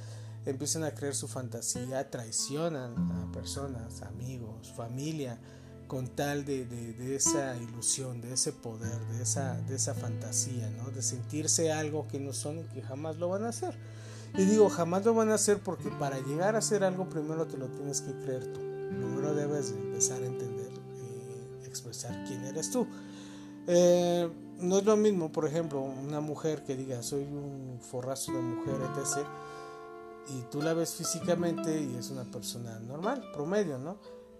Empiezan 0.45 0.85
a 0.85 0.93
creer 0.93 1.15
su 1.15 1.27
fantasía, 1.27 2.09
traicionan 2.09 2.95
a 3.11 3.33
personas, 3.33 4.03
amigos, 4.03 4.73
familia, 4.77 5.41
con 5.87 6.09
tal 6.09 6.45
de, 6.45 6.65
de, 6.65 7.17
esa 7.17 7.57
ilusión, 7.57 8.21
de 8.21 8.33
ese 8.33 8.53
poder, 8.53 8.99
de 9.13 9.23
esa, 9.23 9.55
de 9.63 9.77
esa 9.77 9.95
fantasía, 9.95 10.71
¿no? 10.71 10.91
de 10.91 11.03
sentirse 11.03 11.73
algo 11.73 12.09
que 12.09 12.19
no 12.19 12.33
son 12.33 12.59
y 12.59 12.65
que 12.65 12.83
jamás 12.83 13.17
lo 13.17 13.29
van 13.29 13.45
a 13.45 13.49
hacer. 13.49 13.77
Y 14.35 14.45
digo, 14.45 14.69
jamás 14.69 15.05
lo 15.05 15.15
van 15.15 15.31
a 15.31 15.35
hacer 15.35 15.61
porque 15.61 15.89
para 15.91 16.19
llegar 16.21 16.57
a 16.57 16.59
hacer 16.59 16.85
algo 16.85 17.09
primero 17.09 17.47
te 17.47 17.57
lo 17.57 17.69
tienes 17.69 18.01
que 18.01 18.13
creer 18.13 18.53
tú. 18.53 18.61
Primero 18.61 19.35
debes 19.35 19.73
de 19.73 19.81
empezar 19.81 20.23
a 20.23 20.27
entender, 20.27 20.69
eh, 20.69 21.67
expresar 21.67 22.25
quién 22.27 22.45
eres 22.45 22.71
tú. 22.71 22.87
Eh, 23.67 24.29
no 24.59 24.79
es 24.79 24.85
lo 24.85 24.97
mismo, 24.97 25.33
por 25.33 25.47
ejemplo, 25.47 25.81
una 25.81 26.21
mujer 26.21 26.65
que 26.65 26.77
diga 26.77 27.03
soy 27.03 27.23
un 27.23 27.79
forrazo 27.81 28.33
de 28.33 28.41
mujer, 28.41 28.77
etc. 28.95 29.27
Y 30.29 30.43
tú 30.51 30.61
la 30.61 30.75
ves 30.75 30.95
físicamente 30.95 31.81
y 31.81 31.97
es 31.97 32.11
una 32.11 32.25
persona 32.25 32.79
normal, 32.81 33.23
promedio, 33.33 33.79
¿no? 33.79 33.97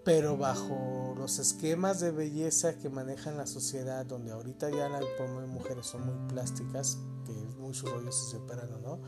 Pero 0.07 0.37
bajo 0.37 1.17
los 1.19 1.41
esquemas 1.41 1.99
de 1.99 2.13
belleza 2.13 2.79
que 2.79 2.89
manejan 2.89 3.37
la 3.37 3.45
sociedad, 3.45 4.07
donde 4.07 4.31
ahorita 4.31 4.71
ya 4.71 4.89
las 4.89 5.03
mujeres 5.49 5.85
son 5.85 6.07
muy 6.07 6.29
plásticas, 6.29 6.99
que 7.27 7.33
es 7.33 7.57
muy 7.57 7.75
su 7.75 7.87
rollo 7.87 8.13
si 8.13 8.31
se 8.31 8.37
operan 8.37 8.73
o 8.73 8.79
no, 8.79 8.99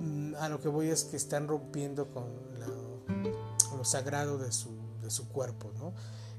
mm, 0.00 0.34
a 0.40 0.48
lo 0.48 0.60
que 0.60 0.66
voy 0.66 0.88
es 0.88 1.04
que 1.04 1.16
están 1.16 1.46
rompiendo 1.46 2.10
con 2.10 2.24
lo 3.78 3.84
sagrado 3.84 4.38
de 4.38 4.50
su, 4.50 4.70
de 5.02 5.08
su 5.08 5.28
cuerpo, 5.28 5.70
¿no? 5.78 5.92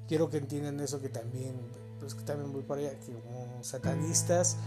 Quiero 0.09 0.29
que 0.29 0.35
entiendan 0.35 0.81
eso 0.81 0.99
que 0.99 1.07
también, 1.07 1.55
pues 2.01 2.15
que 2.15 2.23
también 2.23 2.51
voy 2.51 2.63
para 2.63 2.81
allá, 2.81 2.99
que 2.99 3.13
como 3.13 3.63
satanistas 3.63 4.57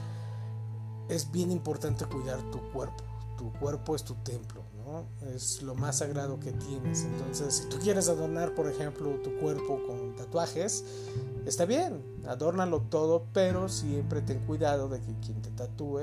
es 1.10 1.30
bien 1.30 1.50
importante 1.50 2.06
cuidar 2.06 2.40
tu 2.50 2.60
cuerpo, 2.72 3.04
tu 3.40 3.50
cuerpo 3.54 3.96
es 3.96 4.04
tu 4.04 4.16
templo, 4.16 4.62
es 5.34 5.62
lo 5.62 5.74
más 5.74 5.96
sagrado 5.96 6.38
que 6.38 6.52
tienes. 6.52 7.04
Entonces, 7.04 7.54
si 7.54 7.68
tú 7.70 7.78
quieres 7.78 8.10
adornar, 8.10 8.54
por 8.54 8.68
ejemplo, 8.68 9.18
tu 9.22 9.34
cuerpo 9.38 9.80
con 9.86 10.14
tatuajes, 10.14 10.84
está 11.46 11.64
bien, 11.64 12.04
adórnalo 12.28 12.82
todo, 12.82 13.24
pero 13.32 13.70
siempre 13.70 14.20
ten 14.20 14.40
cuidado 14.40 14.90
de 14.90 15.00
que 15.00 15.14
quien 15.24 15.40
te 15.40 15.50
tatúe 15.52 16.00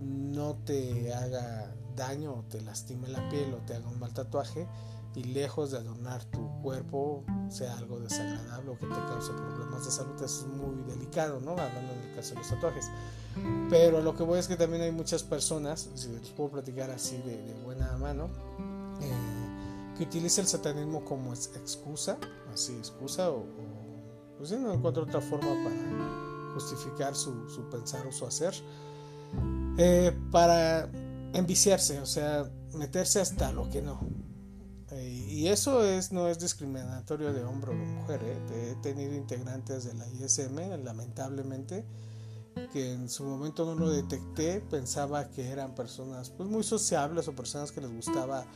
no 0.00 0.54
te 0.64 1.12
haga 1.12 1.70
daño 1.94 2.32
o 2.32 2.44
te 2.44 2.62
lastime 2.62 3.08
la 3.08 3.28
piel 3.28 3.52
o 3.52 3.58
te 3.58 3.74
haga 3.74 3.86
un 3.86 4.00
mal 4.00 4.14
tatuaje 4.14 4.66
y 5.14 5.24
lejos 5.24 5.70
de 5.70 5.78
adornar 5.78 6.24
tu 6.24 6.48
cuerpo 6.62 7.24
sea 7.50 7.76
algo 7.76 8.00
desagradable 8.00 8.70
o 8.70 8.78
que 8.78 8.86
te 8.86 8.94
cause 8.94 9.32
problemas 9.34 9.84
de 9.84 9.90
salud, 9.90 10.14
eso 10.16 10.24
es 10.24 10.46
muy 10.46 10.82
delicado, 10.84 11.40
¿no? 11.40 11.50
Hablando 11.50 11.92
en 11.92 12.08
el 12.08 12.16
caso 12.16 12.30
de 12.30 12.40
los 12.40 12.48
tatuajes. 12.48 12.86
Pero 13.70 14.00
lo 14.00 14.14
que 14.14 14.22
voy 14.22 14.38
es 14.38 14.48
que 14.48 14.56
también 14.56 14.82
hay 14.82 14.92
muchas 14.92 15.22
personas, 15.22 15.90
si 15.94 16.08
les 16.08 16.28
puedo 16.30 16.50
platicar 16.50 16.90
así 16.90 17.16
de, 17.18 17.36
de 17.36 17.54
buena 17.64 17.96
mano, 17.98 18.28
eh, 19.00 19.96
que 19.96 20.04
utiliza 20.04 20.40
el 20.40 20.46
satanismo 20.46 21.04
como 21.04 21.32
excusa, 21.32 22.18
así 22.52 22.74
excusa, 22.76 23.30
o, 23.30 23.38
o 23.38 24.34
pues 24.38 24.50
no 24.52 24.72
encuentro 24.72 25.04
otra 25.04 25.20
forma 25.20 25.48
para 25.64 26.52
justificar 26.54 27.14
su, 27.14 27.48
su 27.48 27.68
pensar 27.68 28.06
o 28.06 28.12
su 28.12 28.26
hacer, 28.26 28.54
eh, 29.78 30.16
para 30.30 30.88
enviciarse, 31.32 32.00
o 32.00 32.06
sea, 32.06 32.50
meterse 32.74 33.20
hasta 33.20 33.52
lo 33.52 33.68
que 33.70 33.82
no. 33.82 34.00
Eh, 34.90 35.26
y 35.28 35.48
eso 35.48 35.84
es, 35.84 36.12
no 36.12 36.28
es 36.28 36.38
discriminatorio 36.38 37.32
de 37.32 37.42
hombre 37.44 37.72
o 37.72 37.74
de 37.74 37.86
mujer. 37.86 38.20
¿eh? 38.22 38.72
He 38.72 38.82
tenido 38.82 39.14
integrantes 39.14 39.84
de 39.84 39.94
la 39.94 40.06
ISM, 40.08 40.84
lamentablemente, 40.84 41.84
que 42.72 42.92
en 42.92 43.08
su 43.08 43.24
momento 43.24 43.64
no 43.64 43.74
lo 43.74 43.90
detecté, 43.90 44.60
pensaba 44.60 45.28
que 45.30 45.48
eran 45.48 45.74
personas 45.74 46.30
pues, 46.30 46.48
muy 46.48 46.62
sociables 46.62 47.28
o 47.28 47.34
personas 47.34 47.72
que 47.72 47.80
les 47.80 47.92
gustaba 47.92 48.46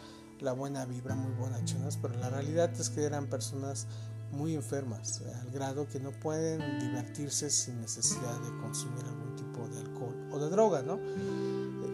la 0.40 0.52
buena 0.52 0.84
vibra, 0.84 1.14
muy 1.14 1.32
bonachonas, 1.32 1.96
pero 1.96 2.14
la 2.14 2.30
realidad 2.30 2.70
es 2.78 2.90
que 2.90 3.02
eran 3.04 3.26
personas 3.26 3.86
muy 4.30 4.54
enfermas, 4.54 5.22
al 5.40 5.50
grado 5.50 5.88
que 5.88 6.00
no 6.00 6.12
pueden 6.12 6.78
divertirse 6.78 7.50
sin 7.50 7.80
necesidad 7.80 8.38
de 8.40 8.56
consumir 8.60 9.04
algún 9.06 9.34
tipo 9.36 9.66
de 9.68 9.80
alcohol 9.80 10.28
o 10.32 10.38
de 10.38 10.50
droga, 10.50 10.82
¿no? 10.82 10.98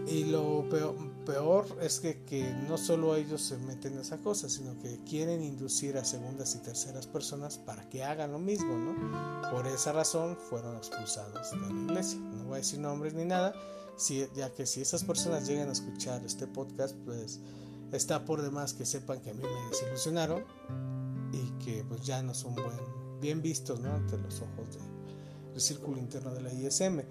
Y 0.06 0.24
lo 0.24 0.68
peor, 0.68 0.96
peor 1.24 1.66
es 1.80 2.00
que, 2.00 2.22
que, 2.24 2.52
no 2.68 2.78
solo 2.78 3.16
ellos 3.16 3.42
se 3.42 3.56
meten 3.58 3.94
en 3.94 4.00
esa 4.00 4.18
cosa, 4.18 4.48
sino 4.48 4.78
que 4.78 4.98
quieren 5.04 5.42
inducir 5.42 5.96
a 5.96 6.04
segundas 6.04 6.54
y 6.54 6.58
terceras 6.58 7.06
personas 7.06 7.58
para 7.58 7.88
que 7.88 8.04
hagan 8.04 8.32
lo 8.32 8.38
mismo, 8.38 8.76
¿no? 8.76 9.50
Por 9.50 9.66
esa 9.66 9.92
razón 9.92 10.36
fueron 10.36 10.76
expulsados 10.76 11.50
de 11.50 11.56
la 11.58 11.68
iglesia. 11.68 12.18
No 12.18 12.44
voy 12.44 12.54
a 12.54 12.56
decir 12.58 12.80
nombres 12.80 13.14
ni 13.14 13.24
nada, 13.24 13.54
ya 14.34 14.52
que 14.52 14.66
si 14.66 14.80
esas 14.80 15.04
personas 15.04 15.46
llegan 15.46 15.68
a 15.68 15.72
escuchar 15.72 16.24
este 16.24 16.46
podcast, 16.46 16.96
pues 17.04 17.40
está 17.92 18.24
por 18.24 18.42
demás 18.42 18.74
que 18.74 18.84
sepan 18.84 19.20
que 19.20 19.30
a 19.30 19.34
mí 19.34 19.42
me 19.42 19.70
desilusionaron 19.70 20.44
y 21.32 21.64
que 21.64 21.84
pues 21.84 22.02
ya 22.02 22.22
no 22.22 22.34
son 22.34 22.54
buen, 22.54 23.20
bien 23.20 23.42
vistos, 23.42 23.80
¿no? 23.80 23.92
Ante 23.92 24.18
los 24.18 24.40
ojos 24.40 24.78
del 25.52 25.60
círculo 25.60 25.98
interno 25.98 26.34
de 26.34 26.42
la 26.42 26.52
ISM. 26.52 27.02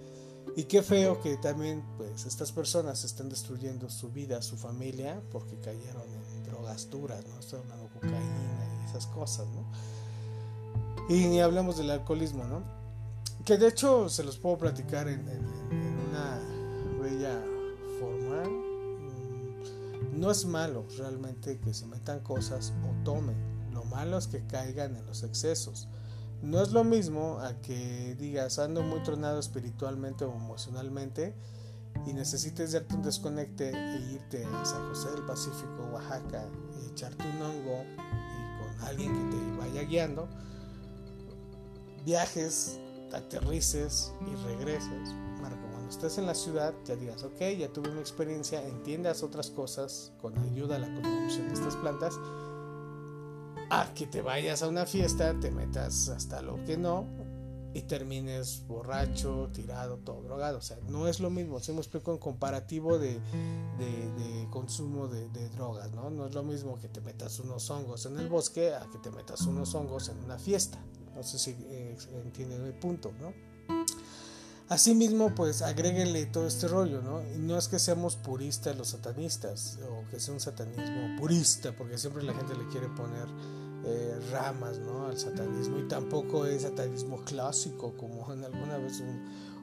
Y 0.56 0.66
qué 0.66 0.84
feo 0.84 1.20
que 1.20 1.38
también 1.38 1.84
pues 1.98 2.26
estas 2.26 2.52
personas 2.52 3.04
están 3.04 3.28
destruyendo 3.28 3.90
su 3.90 4.10
vida, 4.10 4.42
su 4.42 4.56
familia, 4.56 5.22
porque 5.32 5.60
cayeron 5.60 6.04
en 6.36 6.44
drogas 6.44 6.90
duras, 6.92 7.26
¿no? 7.28 7.40
Estoy 7.40 7.60
hablando 7.62 7.90
cocaína 7.90 8.82
y 8.82 8.90
esas 8.90 9.08
cosas, 9.08 9.48
¿no? 9.48 9.66
Y 11.10 11.26
ni 11.26 11.42
hablamos 11.42 11.78
del 11.78 11.90
alcoholismo, 11.90 12.44
¿no? 12.44 12.62
Que 13.46 13.58
de 13.58 13.68
hecho 13.68 14.10
se 14.10 14.24
los 14.24 14.38
puedo 14.38 14.60
platicar 14.60 15.08
en, 15.08 15.28
en, 15.28 15.46
en 15.72 16.00
una 16.10 16.40
bella 17.02 17.44
forma. 18.00 18.44
No 20.14 20.30
es 20.30 20.46
malo 20.46 20.86
realmente 20.98 21.60
que 21.60 21.74
se 21.74 21.88
metan 21.88 22.20
cosas 22.20 22.74
o 22.88 23.04
tomen. 23.04 23.36
Lo 23.74 23.84
malo 23.86 24.20
es 24.20 24.28
que 24.28 24.46
caigan 24.46 24.96
en 24.96 25.06
los 25.08 25.24
excesos. 25.24 25.88
No 26.44 26.62
es 26.62 26.74
lo 26.74 26.84
mismo 26.84 27.40
a 27.40 27.54
que 27.62 28.16
digas 28.20 28.60
ando 28.60 28.84
muy 28.84 29.02
tronado 29.02 29.40
espiritualmente 29.40 30.26
o 30.26 30.34
emocionalmente 30.34 31.34
y 32.06 32.12
necesites 32.12 32.74
darte 32.74 32.96
un 32.96 33.02
desconecte 33.02 33.70
e 33.70 34.12
irte 34.12 34.44
a 34.44 34.66
San 34.66 34.90
José 34.90 35.10
del 35.12 35.26
Pacífico, 35.26 35.88
Oaxaca, 35.94 36.46
y 36.82 36.92
echarte 36.92 37.24
un 37.30 37.42
hongo 37.42 37.86
y 37.86 38.60
con 38.60 38.88
alguien 38.88 39.14
que 39.14 39.38
te 39.38 39.58
vaya 39.58 39.84
guiando, 39.84 40.28
viajes, 42.06 42.78
aterrices 43.14 44.12
y 44.30 44.36
regreses. 44.48 45.12
Que 45.44 45.70
cuando 45.72 45.90
estés 45.90 46.18
en 46.18 46.26
la 46.26 46.36
ciudad 46.36 46.74
ya 46.84 46.96
digas, 46.98 47.24
ok, 47.24 47.40
ya 47.58 47.70
tuve 47.70 47.90
una 47.90 48.02
experiencia, 48.02 48.66
entiendas 48.68 49.24
otras 49.24 49.50
cosas 49.50 50.12
con 50.22 50.38
ayuda 50.38 50.76
a 50.76 50.80
la 50.80 50.94
contribución 50.94 51.48
de 51.48 51.54
estas 51.54 51.78
plantas 51.78 52.20
a 53.70 53.94
que 53.94 54.08
te 54.08 54.22
vayas 54.22 54.64
a 54.64 54.68
una 54.68 54.86
fiesta, 54.86 55.40
te 55.40 55.52
metas 55.52 56.10
hasta 56.10 56.42
lo 56.42 56.64
que 56.66 56.78
no 56.78 57.06
y 57.74 57.82
termines 57.82 58.64
borracho, 58.68 59.50
tirado, 59.52 59.98
todo 59.98 60.22
drogado. 60.22 60.60
O 60.60 60.62
sea, 60.62 60.78
no 60.88 61.08
es 61.08 61.20
lo 61.20 61.30
mismo. 61.30 61.60
Si 61.60 61.72
me 61.72 61.80
explico 61.80 62.12
en 62.12 62.20
comparativo 62.20 63.00
de, 63.00 63.20
de, 63.78 64.48
consumo 64.52 65.08
de, 65.08 65.50
drogas, 65.50 65.92
¿no? 65.92 66.10
No 66.10 66.28
es 66.28 66.36
lo 66.36 66.44
mismo 66.44 66.80
que 66.80 66.88
te 66.88 67.02
metas 67.02 67.40
unos 67.40 67.70
hongos 67.70 68.06
en 68.06 68.20
el 68.20 68.30
bosque 68.30 68.74
a 68.74 68.88
que 68.92 69.00
te 69.00 69.10
metas 69.10 69.42
unos 69.42 69.74
hongos 69.74 70.10
en 70.10 70.20
una 70.24 70.38
fiesta. 70.38 70.78
No 71.16 71.24
sé 71.24 71.40
si 71.40 71.52
eh, 71.52 71.98
entienden 72.24 72.64
el 72.66 72.74
punto, 72.74 73.12
¿no? 73.20 73.34
Asimismo, 74.70 75.36
pues 75.36 75.62
agréguenle 75.62 76.26
todo 76.26 76.48
este 76.48 76.68
rollo, 76.68 77.02
¿no? 77.02 77.22
No 77.38 77.58
es 77.58 77.68
que 77.68 77.80
seamos 77.80 78.16
puristas 78.16 78.78
los 78.78 78.90
satanistas, 78.90 79.78
o 79.90 80.10
que 80.10 80.20
sea 80.20 80.34
un 80.34 80.40
satanismo 80.40 81.20
purista, 81.20 81.76
porque 81.76 81.98
siempre 81.98 82.24
la 82.24 82.34
gente 82.34 82.56
le 82.56 82.68
quiere 82.70 82.88
poner 82.88 83.28
eh, 83.86 84.18
ramas, 84.32 84.80
¿no? 84.80 85.08
Al 85.08 85.20
satanismo, 85.20 85.80
y 85.80 85.88
tampoco 85.90 86.46
es 86.46 86.62
satanismo 86.62 87.24
clásico, 87.26 87.94
como 87.98 88.32
en 88.32 88.46
alguna 88.46 88.78
vez 88.78 89.04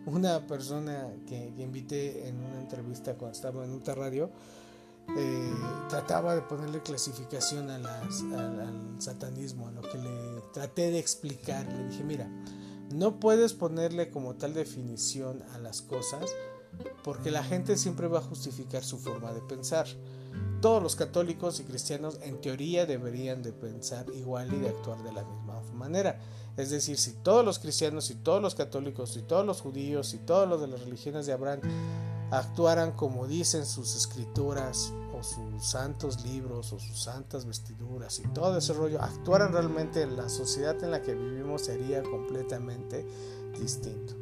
una 0.04 0.46
persona 0.46 1.08
que, 1.26 1.52
invité 1.58 2.28
en 2.28 2.36
una 2.36 2.60
entrevista 2.60 3.14
cuando 3.14 3.34
estaba 3.34 3.64
en 3.64 3.70
un 3.70 3.84
radio, 3.84 4.30
eh, 5.16 5.54
trataba 5.88 6.34
de 6.34 6.42
ponerle 6.42 6.82
clasificación 6.82 7.70
a 7.70 7.78
las, 7.78 8.22
al 8.36 8.96
satanismo, 8.98 9.68
a 9.68 9.72
lo 9.72 9.80
que 9.80 9.96
le 9.96 10.42
traté 10.52 10.90
de 10.90 10.98
explicar. 10.98 11.66
Le 11.66 11.88
dije, 11.88 12.04
mira, 12.04 12.28
no 12.90 13.20
puedes 13.20 13.54
ponerle 13.54 14.10
como 14.10 14.34
tal 14.34 14.54
definición 14.54 15.42
a 15.54 15.58
las 15.58 15.82
cosas 15.82 16.30
porque 17.02 17.30
la 17.30 17.42
gente 17.42 17.76
siempre 17.76 18.08
va 18.08 18.18
a 18.18 18.22
justificar 18.22 18.84
su 18.84 18.98
forma 18.98 19.32
de 19.32 19.40
pensar. 19.40 19.86
Todos 20.60 20.82
los 20.82 20.94
católicos 20.94 21.58
y 21.60 21.64
cristianos 21.64 22.18
en 22.22 22.40
teoría 22.40 22.86
deberían 22.86 23.42
de 23.42 23.52
pensar 23.52 24.06
igual 24.14 24.52
y 24.52 24.58
de 24.58 24.68
actuar 24.68 25.02
de 25.02 25.12
la 25.12 25.24
misma 25.24 25.62
manera. 25.72 26.20
Es 26.56 26.70
decir, 26.70 26.98
si 26.98 27.12
todos 27.12 27.44
los 27.44 27.58
cristianos 27.58 28.10
y 28.10 28.16
todos 28.16 28.42
los 28.42 28.54
católicos 28.54 29.16
y 29.16 29.22
todos 29.22 29.46
los 29.46 29.60
judíos 29.60 30.12
y 30.14 30.18
todos 30.18 30.48
los 30.48 30.60
de 30.60 30.66
las 30.66 30.80
religiones 30.80 31.26
de 31.26 31.32
Abraham 31.32 31.60
actuaran 32.30 32.92
como 32.92 33.26
dicen 33.26 33.66
sus 33.66 33.96
escrituras 33.96 34.92
sus 35.22 35.64
santos 35.66 36.24
libros 36.24 36.72
o 36.72 36.78
sus 36.78 37.02
santas 37.02 37.44
vestiduras 37.44 38.18
y 38.20 38.28
todo 38.28 38.58
ese 38.58 38.72
rollo 38.72 39.00
actuaran 39.00 39.52
realmente 39.52 40.02
en 40.02 40.16
la 40.16 40.28
sociedad 40.28 40.82
en 40.82 40.90
la 40.90 41.02
que 41.02 41.14
vivimos 41.14 41.62
sería 41.62 42.02
completamente 42.02 43.06
distinto. 43.58 44.14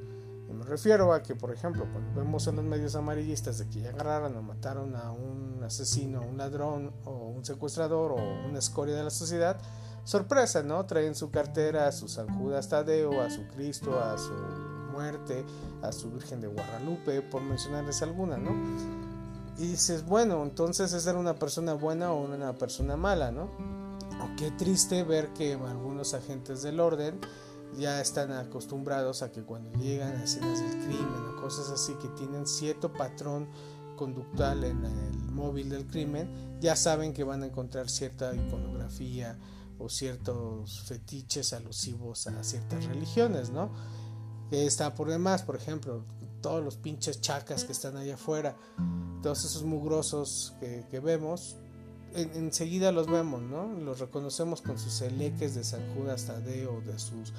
Me 0.52 0.64
refiero 0.64 1.12
a 1.12 1.22
que, 1.22 1.34
por 1.36 1.52
ejemplo, 1.52 1.86
cuando 1.92 2.20
vemos 2.20 2.46
en 2.46 2.56
los 2.56 2.64
medios 2.64 2.94
amarillistas 2.94 3.58
de 3.58 3.68
que 3.68 3.82
ya 3.82 3.90
agarraron 3.90 4.36
o 4.36 4.42
mataron 4.42 4.96
a 4.96 5.12
un 5.12 5.62
asesino, 5.62 6.20
un 6.22 6.36
ladrón 6.36 6.92
o 7.04 7.28
un 7.28 7.44
secuestrador 7.44 8.12
o 8.12 8.16
una 8.16 8.58
escoria 8.58 8.96
de 8.96 9.04
la 9.04 9.10
sociedad, 9.10 9.60
sorpresa, 10.04 10.62
¿no? 10.62 10.84
Traen 10.86 11.14
su 11.14 11.30
cartera 11.30 11.86
a 11.86 11.92
su 11.92 12.08
San 12.08 12.38
Judas 12.38 12.68
Tadeo, 12.68 13.20
a 13.20 13.30
su 13.30 13.46
Cristo, 13.48 14.00
a 14.00 14.18
su 14.18 14.32
muerte, 14.90 15.44
a 15.82 15.92
su 15.92 16.10
Virgen 16.10 16.40
de 16.40 16.48
Guadalupe, 16.48 17.22
por 17.22 17.42
mencionarles 17.42 18.02
alguna, 18.02 18.36
¿no? 18.36 19.07
Y 19.58 19.66
dices, 19.66 20.06
bueno, 20.06 20.42
entonces 20.44 20.92
es 20.92 21.02
ser 21.02 21.16
una 21.16 21.34
persona 21.34 21.74
buena 21.74 22.12
o 22.12 22.24
una 22.24 22.54
persona 22.54 22.96
mala, 22.96 23.32
¿no? 23.32 23.44
O 24.22 24.36
qué 24.36 24.52
triste 24.52 25.02
ver 25.02 25.32
que 25.32 25.54
algunos 25.54 26.14
agentes 26.14 26.62
del 26.62 26.78
orden 26.78 27.20
ya 27.76 28.00
están 28.00 28.30
acostumbrados 28.32 29.22
a 29.22 29.32
que 29.32 29.42
cuando 29.42 29.72
llegan 29.78 30.16
a 30.16 30.24
escenas 30.24 30.60
del 30.60 30.84
crimen 30.84 31.24
o 31.28 31.40
cosas 31.40 31.70
así 31.70 31.92
que 31.94 32.08
tienen 32.08 32.46
cierto 32.46 32.92
patrón 32.92 33.48
conductual 33.96 34.62
en 34.62 34.84
el 34.84 35.18
móvil 35.32 35.68
del 35.68 35.86
crimen, 35.86 36.58
ya 36.60 36.76
saben 36.76 37.12
que 37.12 37.24
van 37.24 37.42
a 37.42 37.46
encontrar 37.46 37.90
cierta 37.90 38.32
iconografía 38.34 39.36
o 39.78 39.88
ciertos 39.88 40.82
fetiches 40.82 41.52
alusivos 41.52 42.28
a 42.28 42.44
ciertas 42.44 42.84
religiones, 42.86 43.50
¿no? 43.50 43.70
Está 44.50 44.94
por 44.94 45.08
demás, 45.08 45.42
por 45.42 45.56
ejemplo, 45.56 46.04
todos 46.40 46.64
los 46.64 46.76
pinches 46.76 47.20
chacas 47.20 47.64
que 47.64 47.72
están 47.72 47.96
allá 47.96 48.14
afuera, 48.14 48.56
todos 49.22 49.44
esos 49.44 49.64
mugrosos 49.64 50.54
que, 50.60 51.00
vemos, 51.00 51.56
enseguida 52.14 52.92
los 52.92 53.06
vemos, 53.06 53.42
¿no? 53.42 53.66
Los 53.80 54.00
reconocemos 54.00 54.62
con 54.62 54.78
sus 54.78 55.00
eleques 55.02 55.54
de 55.54 55.64
San 55.64 55.94
Judas 55.94 56.26
Tadeo, 56.26 56.80
de 56.82 56.98
sus 56.98 57.32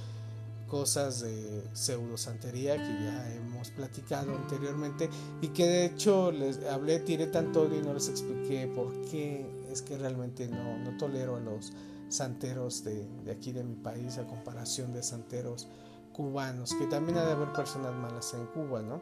cosas 0.68 1.22
de 1.22 1.64
pseudo 1.74 2.16
santería 2.16 2.76
que 2.76 3.04
ya 3.04 3.34
hemos 3.36 3.72
platicado 3.72 4.36
anteriormente 4.36 5.10
y 5.42 5.48
que 5.48 5.66
de 5.66 5.86
hecho 5.86 6.32
les 6.32 6.64
hablé, 6.66 7.00
tiré 7.00 7.26
tanto 7.26 7.66
y 7.74 7.82
no 7.82 7.94
les 7.94 8.08
expliqué 8.08 8.68
por 8.68 8.92
qué 9.10 9.50
es 9.72 9.82
que 9.82 9.98
realmente 9.98 10.48
no, 10.48 10.78
no 10.78 10.96
tolero 10.98 11.38
a 11.38 11.40
los 11.40 11.74
santeros 12.10 12.84
de 12.84 13.32
aquí 13.32 13.52
de 13.52 13.64
mi 13.64 13.76
país 13.76 14.20
a 14.20 14.28
comparación 14.28 14.94
de 14.94 15.02
santeros 15.02 15.68
cubanos, 16.20 16.74
que 16.74 16.86
también 16.86 17.18
ha 17.18 17.24
de 17.24 17.32
haber 17.32 17.54
personas 17.54 17.96
malas 17.96 18.34
en 18.34 18.46
Cuba, 18.48 18.82
¿no? 18.82 19.00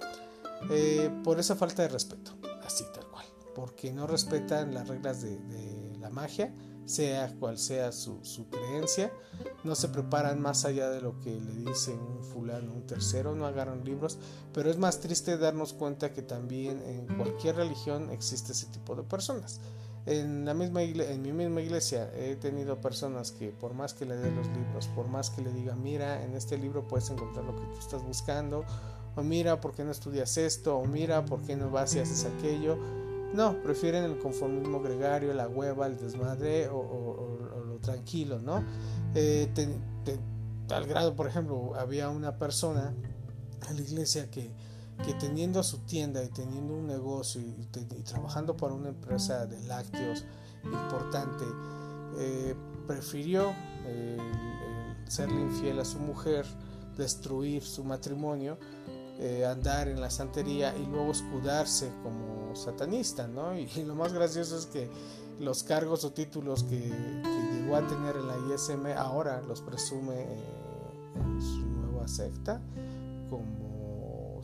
Eh, 0.70 1.10
por 1.24 1.40
esa 1.40 1.56
falta 1.56 1.82
de 1.82 1.88
respeto, 1.88 2.38
así 2.64 2.84
tal 2.94 3.08
cual, 3.08 3.26
porque 3.56 3.92
no 3.92 4.06
respetan 4.06 4.72
las 4.72 4.88
reglas 4.88 5.24
de, 5.24 5.98
la 6.00 6.12
magia, 6.12 6.54
sea 6.86 7.34
cual 7.40 7.58
sea 7.58 7.92
su, 7.92 8.22
creencia, 8.52 9.12
no 9.64 9.74
se 9.74 9.88
preparan 9.90 10.40
más 10.40 10.64
allá 10.64 10.92
de 10.92 11.02
lo 11.02 11.20
que 11.20 11.32
le 11.42 11.54
dice 11.56 11.92
un 11.92 12.24
fulano, 12.24 12.72
un 12.72 12.86
tercero, 12.86 13.34
no 13.34 13.48
agarran 13.48 13.84
libros, 13.84 14.20
pero 14.54 14.70
es 14.70 14.78
más 14.78 15.00
triste 15.00 15.40
darnos 15.40 15.74
cuenta 15.74 16.14
que 16.14 16.22
también 16.22 16.84
en 16.84 17.08
cualquier 17.18 17.56
religión 17.56 18.12
existe 18.12 18.52
ese 18.52 18.68
tipo 18.68 18.96
de 18.96 19.02
personas 19.02 19.60
en 20.08 20.46
la 20.46 20.54
misma 20.54 20.82
en 20.82 21.22
mi 21.22 21.34
misma 21.34 21.62
iglesia 21.62 22.10
he 22.16 22.38
tenido 22.38 22.80
personas 22.80 23.32
que 23.32 23.50
por 23.50 23.74
más 23.74 23.94
que 23.94 24.06
le 24.06 24.16
dé 24.16 24.32
los 24.32 24.48
libros, 24.48 24.88
por 24.96 25.08
más 25.10 25.30
que 25.30 25.42
le 25.42 25.52
diga, 25.52 25.76
mira, 25.76 26.24
en 26.24 26.34
este 26.34 26.58
libro 26.58 26.88
puedes 26.88 27.10
encontrar 27.10 27.44
lo 27.44 27.56
que 27.56 27.64
tú 27.64 27.80
estás 27.80 28.02
buscando, 28.04 28.64
o 29.18 29.24
mira, 29.24 29.60
¿por 29.60 29.74
qué 29.74 29.84
no 29.84 29.92
estudias 29.92 30.38
esto? 30.38 30.78
O 30.78 30.86
mira, 30.86 31.26
¿por 31.26 31.42
qué 31.42 31.58
no 31.58 31.70
vas 31.70 31.94
y 31.96 32.00
haces 32.00 32.26
aquello? 32.26 32.78
No, 33.34 33.62
prefieren 33.62 34.06
el 34.06 34.18
conformismo 34.18 34.82
gregario, 34.82 35.34
la 35.34 35.50
hueva, 35.50 35.88
el 35.88 35.98
desmadre 35.98 36.70
o, 36.70 37.66
lo 37.68 37.78
tranquilo, 37.80 38.40
¿no? 38.40 38.64
Eh, 39.14 39.50
al 40.70 40.86
grado, 40.86 41.16
por 41.16 41.28
ejemplo, 41.28 41.74
había 41.76 42.10
una 42.10 42.38
persona 42.38 42.94
en 43.70 43.76
la 43.76 43.82
iglesia 43.82 44.32
que 44.32 44.52
que 45.06 45.14
teniendo 45.14 45.64
su 45.64 45.80
tienda 45.80 46.24
y 46.24 46.30
teniendo 46.30 46.74
un 46.74 46.88
negocio 46.88 47.42
y, 47.42 47.66
trabajando 48.04 48.58
para 48.58 48.74
una 48.74 48.90
empresa 48.90 49.46
de 49.46 49.60
lácteos 49.68 50.26
importante, 50.64 51.46
eh, 52.20 52.56
prefirió 52.88 53.54
serle 55.08 55.42
infiel 55.42 55.80
a 55.80 55.86
su 55.86 56.00
mujer, 56.00 56.46
destruir 56.98 57.64
su 57.64 57.84
matrimonio, 57.84 58.58
eh, 59.20 59.46
andar 59.46 59.88
en 59.88 60.00
la 60.00 60.10
santería 60.10 60.76
y 60.78 60.86
luego 60.86 61.12
escudarse 61.12 61.92
como 62.04 62.56
satanista, 62.56 63.28
¿no? 63.28 63.58
Y, 63.58 63.68
lo 63.84 63.96
más 63.96 64.14
gracioso 64.14 64.58
es 64.58 64.66
que 64.66 64.90
los 65.40 65.64
cargos 65.64 66.04
o 66.04 66.12
títulos 66.12 66.64
que, 66.64 66.92
llegó 67.54 67.76
a 67.76 67.88
tener 67.88 68.16
en 68.16 68.28
la 68.28 68.54
ISM 68.54 68.98
ahora 68.98 69.42
los 69.42 69.62
presume 69.62 70.22
eh, 70.22 70.44
en 71.16 71.42
su 71.42 71.66
nueva 71.66 72.08
secta 72.08 72.62
como 73.30 73.77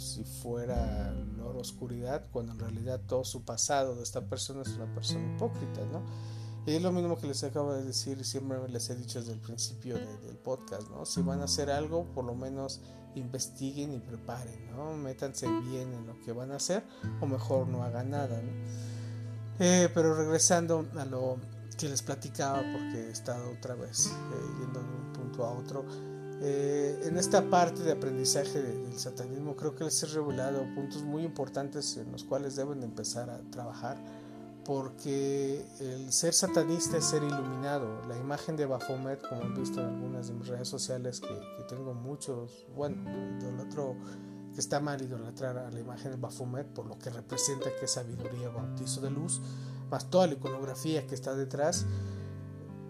si 0.03 0.23
fuera 0.23 1.11
la 1.11 1.45
oscuridad, 1.59 2.27
cuando 2.31 2.53
en 2.53 2.59
realidad 2.59 3.01
todo 3.07 3.23
su 3.23 3.43
pasado 3.43 3.95
de 3.95 4.03
esta 4.03 4.21
persona 4.21 4.61
es 4.61 4.69
una 4.69 4.93
persona 4.93 5.35
hipócrita, 5.35 5.81
¿no? 5.91 6.03
Y 6.65 6.75
es 6.75 6.81
lo 6.81 6.91
mismo 6.91 7.17
que 7.17 7.27
les 7.27 7.43
acabo 7.43 7.73
de 7.73 7.83
decir 7.83 8.17
y 8.19 8.23
siempre 8.23 8.57
les 8.69 8.89
he 8.89 8.95
dicho 8.95 9.19
desde 9.19 9.33
el 9.33 9.39
principio 9.39 9.95
del 9.95 10.37
podcast, 10.37 10.89
¿no? 10.89 11.05
Si 11.05 11.21
van 11.21 11.41
a 11.41 11.45
hacer 11.45 11.69
algo, 11.69 12.05
por 12.13 12.23
lo 12.23 12.35
menos 12.35 12.81
investiguen 13.15 13.93
y 13.93 13.99
preparen, 13.99 14.71
¿no? 14.71 14.95
Métanse 14.95 15.47
bien 15.47 15.93
en 15.93 16.07
lo 16.07 16.19
que 16.21 16.31
van 16.31 16.51
a 16.51 16.55
hacer 16.55 16.83
o 17.21 17.25
mejor 17.25 17.67
no 17.67 17.83
hagan 17.83 18.11
nada, 18.11 18.41
¿no? 18.41 18.51
Eh, 19.59 19.89
pero 19.93 20.15
regresando 20.15 20.85
a 20.97 21.05
lo 21.05 21.37
que 21.77 21.89
les 21.89 22.01
platicaba, 22.01 22.61
porque 22.61 23.07
he 23.07 23.11
estado 23.11 23.51
otra 23.51 23.75
vez 23.75 24.07
eh, 24.07 24.11
yendo 24.59 24.79
de 24.79 24.87
un 24.87 25.13
punto 25.13 25.45
a 25.45 25.51
otro, 25.51 25.85
eh, 26.41 27.03
en 27.05 27.17
esta 27.17 27.49
parte 27.49 27.83
de 27.83 27.91
aprendizaje 27.91 28.61
del 28.61 28.97
satanismo 28.97 29.55
creo 29.55 29.75
que 29.75 29.83
les 29.83 30.01
he 30.03 30.07
revelado 30.07 30.63
puntos 30.75 31.03
muy 31.03 31.23
importantes 31.23 31.97
en 31.97 32.11
los 32.11 32.23
cuales 32.23 32.55
deben 32.55 32.83
empezar 32.83 33.29
a 33.29 33.39
trabajar 33.51 33.97
porque 34.65 35.65
el 35.79 36.11
ser 36.11 36.33
satanista 36.33 36.97
es 36.97 37.05
ser 37.05 37.23
iluminado. 37.23 38.01
La 38.07 38.17
imagen 38.17 38.55
de 38.55 38.65
Baphomet, 38.65 39.21
como 39.27 39.41
han 39.41 39.53
visto 39.53 39.81
en 39.81 39.87
algunas 39.87 40.27
de 40.27 40.33
mis 40.33 40.47
redes 40.47 40.67
sociales, 40.67 41.19
que, 41.19 41.63
tengo 41.67 41.93
muchos, 41.93 42.65
bueno, 42.75 43.03
otro 43.61 43.95
que 44.53 44.59
está 44.59 44.79
mal 44.79 45.01
idolatrar 45.01 45.57
a 45.57 45.71
la 45.71 45.79
imagen 45.79 46.11
de 46.11 46.17
Baphomet 46.17 46.67
por 46.67 46.85
lo 46.85 46.97
que 46.99 47.09
representa 47.09 47.75
que 47.77 47.85
es 47.85 47.91
sabiduría, 47.91 48.49
bautizo 48.49 49.01
de 49.01 49.09
luz, 49.09 49.41
más 49.89 50.09
toda 50.09 50.27
la 50.27 50.33
iconografía 50.33 51.05
que 51.07 51.15
está 51.15 51.35
detrás. 51.35 51.85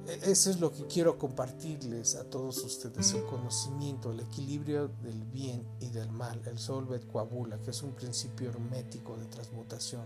E-, 0.07 0.31
eso 0.31 0.49
es 0.49 0.59
lo 0.59 0.71
que 0.71 0.85
quiero 0.87 1.17
compartirles 1.17 2.15
a 2.15 2.23
todos 2.25 2.63
ustedes, 2.63 3.13
el 3.13 3.23
conocimiento, 3.25 4.11
el 4.11 4.21
equilibrio 4.21 4.89
del 5.01 5.23
bien 5.25 5.65
y 5.79 5.89
del 5.89 6.11
mal, 6.11 6.41
el 6.45 6.59
solvet 6.59 7.05
coabula, 7.07 7.61
que 7.61 7.71
es 7.71 7.83
un 7.83 7.93
principio 7.93 8.49
hermético 8.49 9.17
de 9.17 9.25
transmutación. 9.25 10.03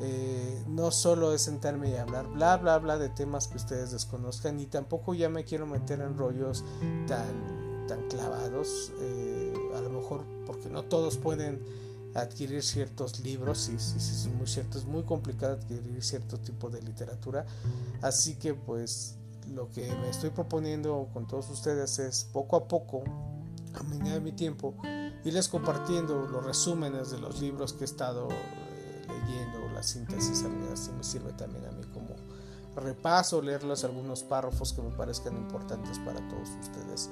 Eh, 0.00 0.64
no 0.66 0.90
solo 0.90 1.32
es 1.32 1.42
sentarme 1.42 1.90
y 1.90 1.94
hablar 1.94 2.26
bla 2.26 2.56
bla 2.56 2.78
bla 2.78 2.98
de 2.98 3.10
temas 3.10 3.46
que 3.46 3.58
ustedes 3.58 3.92
desconozcan 3.92 4.58
y 4.58 4.66
tampoco 4.66 5.14
ya 5.14 5.28
me 5.28 5.44
quiero 5.44 5.66
meter 5.66 6.00
en 6.00 6.18
rollos 6.18 6.64
tan, 7.06 7.86
tan 7.86 8.08
clavados 8.08 8.92
eh, 8.98 9.52
a 9.76 9.80
lo 9.80 9.90
mejor 9.90 10.24
porque 10.46 10.68
no 10.68 10.82
todos 10.82 11.16
pueden 11.16 11.60
adquirir 12.14 12.62
ciertos 12.62 13.20
libros 13.20 13.68
y 13.68 13.78
sí, 13.78 13.98
sí, 13.98 14.12
es 14.12 14.26
muy 14.26 14.46
cierto 14.46 14.78
es 14.78 14.84
muy 14.84 15.02
complicado 15.02 15.54
adquirir 15.54 16.02
cierto 16.02 16.38
tipo 16.38 16.70
de 16.70 16.80
literatura 16.82 17.44
así 18.02 18.36
que 18.36 18.54
pues 18.54 19.16
lo 19.52 19.68
que 19.70 19.92
me 19.96 20.08
estoy 20.08 20.30
proponiendo 20.30 21.08
con 21.12 21.26
todos 21.26 21.50
ustedes 21.50 21.98
es 21.98 22.24
poco 22.32 22.56
a 22.56 22.68
poco 22.68 23.02
a 23.74 23.82
mi 24.20 24.32
tiempo 24.32 24.74
irles 25.24 25.48
compartiendo 25.48 26.26
los 26.26 26.44
resúmenes 26.44 27.10
de 27.10 27.18
los 27.18 27.40
libros 27.40 27.72
que 27.72 27.82
he 27.82 27.84
estado 27.86 28.28
eh, 28.30 29.06
leyendo, 29.08 29.72
la 29.72 29.82
síntesis, 29.82 30.44
así 30.72 30.90
me 30.92 31.02
sirve 31.02 31.32
también 31.32 31.64
a 31.64 31.72
mí 31.72 31.82
como 31.92 32.14
repaso, 32.76 33.40
leerles 33.40 33.84
algunos 33.84 34.22
párrafos 34.22 34.72
que 34.72 34.82
me 34.82 34.90
parezcan 34.90 35.36
importantes 35.36 35.98
para 36.00 36.20
todos 36.28 36.48
ustedes. 36.60 37.10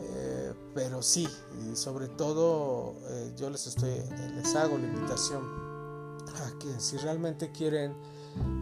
Eh, 0.00 0.43
pero 0.74 1.02
sí, 1.02 1.28
sobre 1.74 2.08
todo 2.08 2.96
eh, 3.08 3.32
yo 3.36 3.48
les 3.50 3.66
estoy, 3.66 4.02
les 4.34 4.54
hago 4.56 4.76
la 4.76 4.86
invitación 4.86 5.42
a 5.42 6.58
que 6.58 6.80
si 6.80 6.96
realmente 6.96 7.52
quieren 7.52 7.94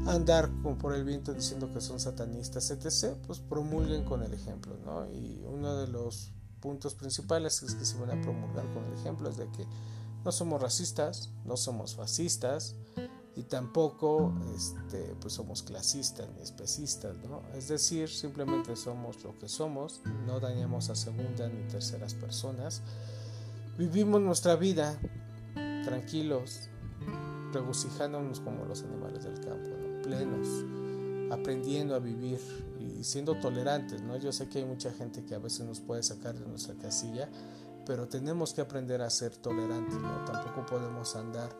andar 0.06 0.50
como 0.62 0.76
por 0.76 0.94
el 0.94 1.04
viento 1.04 1.32
diciendo 1.32 1.72
que 1.72 1.80
son 1.80 1.98
satanistas, 1.98 2.70
etc., 2.70 3.16
pues 3.26 3.40
promulguen 3.40 4.04
con 4.04 4.22
el 4.22 4.34
ejemplo, 4.34 4.76
¿no? 4.84 5.10
Y 5.10 5.42
uno 5.46 5.74
de 5.76 5.88
los 5.88 6.32
puntos 6.60 6.94
principales 6.94 7.62
es 7.62 7.74
que 7.74 7.84
se 7.84 7.98
van 7.98 8.10
a 8.10 8.20
promulgar 8.20 8.72
con 8.74 8.84
el 8.84 8.92
ejemplo 8.92 9.28
es 9.28 9.36
de 9.36 9.50
que 9.50 9.66
no 10.24 10.30
somos 10.30 10.60
racistas, 10.60 11.30
no 11.44 11.56
somos 11.56 11.96
fascistas 11.96 12.76
y 13.34 13.42
tampoco 13.44 14.34
este, 14.54 15.14
pues 15.20 15.34
somos 15.34 15.62
clasistas 15.62 16.28
ni 16.36 16.42
especistas, 16.42 17.16
¿no? 17.18 17.42
Es 17.54 17.68
decir, 17.68 18.08
simplemente 18.08 18.76
somos 18.76 19.22
lo 19.24 19.38
que 19.38 19.48
somos, 19.48 20.02
no 20.26 20.38
dañamos 20.38 20.90
a 20.90 20.94
segundas 20.94 21.50
ni 21.52 21.62
terceras 21.68 22.14
personas, 22.14 22.82
vivimos 23.78 24.20
nuestra 24.20 24.56
vida 24.56 24.98
tranquilos, 25.84 26.68
regocijándonos 27.52 28.40
como 28.40 28.64
los 28.64 28.82
animales 28.82 29.24
del 29.24 29.40
campo, 29.40 29.70
plenos, 30.02 30.48
aprendiendo 31.32 31.94
a 31.94 31.98
vivir 31.98 32.38
y 32.78 33.02
siendo 33.04 33.34
tolerantes, 33.36 34.02
¿no? 34.02 34.16
Yo 34.18 34.32
sé 34.32 34.48
que 34.48 34.58
hay 34.58 34.64
mucha 34.64 34.92
gente 34.92 35.24
que 35.24 35.34
a 35.34 35.38
veces 35.38 35.66
nos 35.66 35.80
puede 35.80 36.02
sacar 36.02 36.38
de 36.38 36.46
nuestra 36.46 36.74
casilla, 36.74 37.30
pero 37.86 38.06
tenemos 38.08 38.52
que 38.52 38.60
aprender 38.60 39.00
a 39.00 39.10
ser 39.10 39.36
tolerantes, 39.36 39.94
¿no? 39.94 40.24
Tampoco 40.24 40.66
podemos 40.66 41.16
andar 41.16 41.50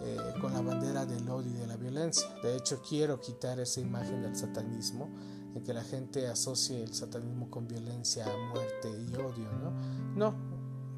eh, 0.00 0.34
con 0.40 0.52
la 0.52 0.60
bandera 0.60 1.06
del 1.06 1.28
odio 1.28 1.50
y 1.50 1.54
de 1.54 1.66
la 1.66 1.76
violencia. 1.76 2.28
De 2.42 2.56
hecho, 2.56 2.82
quiero 2.86 3.20
quitar 3.20 3.60
esa 3.60 3.80
imagen 3.80 4.22
del 4.22 4.36
satanismo, 4.36 5.08
en 5.54 5.62
que 5.62 5.72
la 5.72 5.84
gente 5.84 6.26
asocie 6.26 6.82
el 6.82 6.92
satanismo 6.92 7.48
con 7.50 7.68
violencia, 7.68 8.26
muerte 8.52 8.90
y 8.90 9.14
odio, 9.14 9.50
¿no? 9.62 9.70
No, 10.14 10.34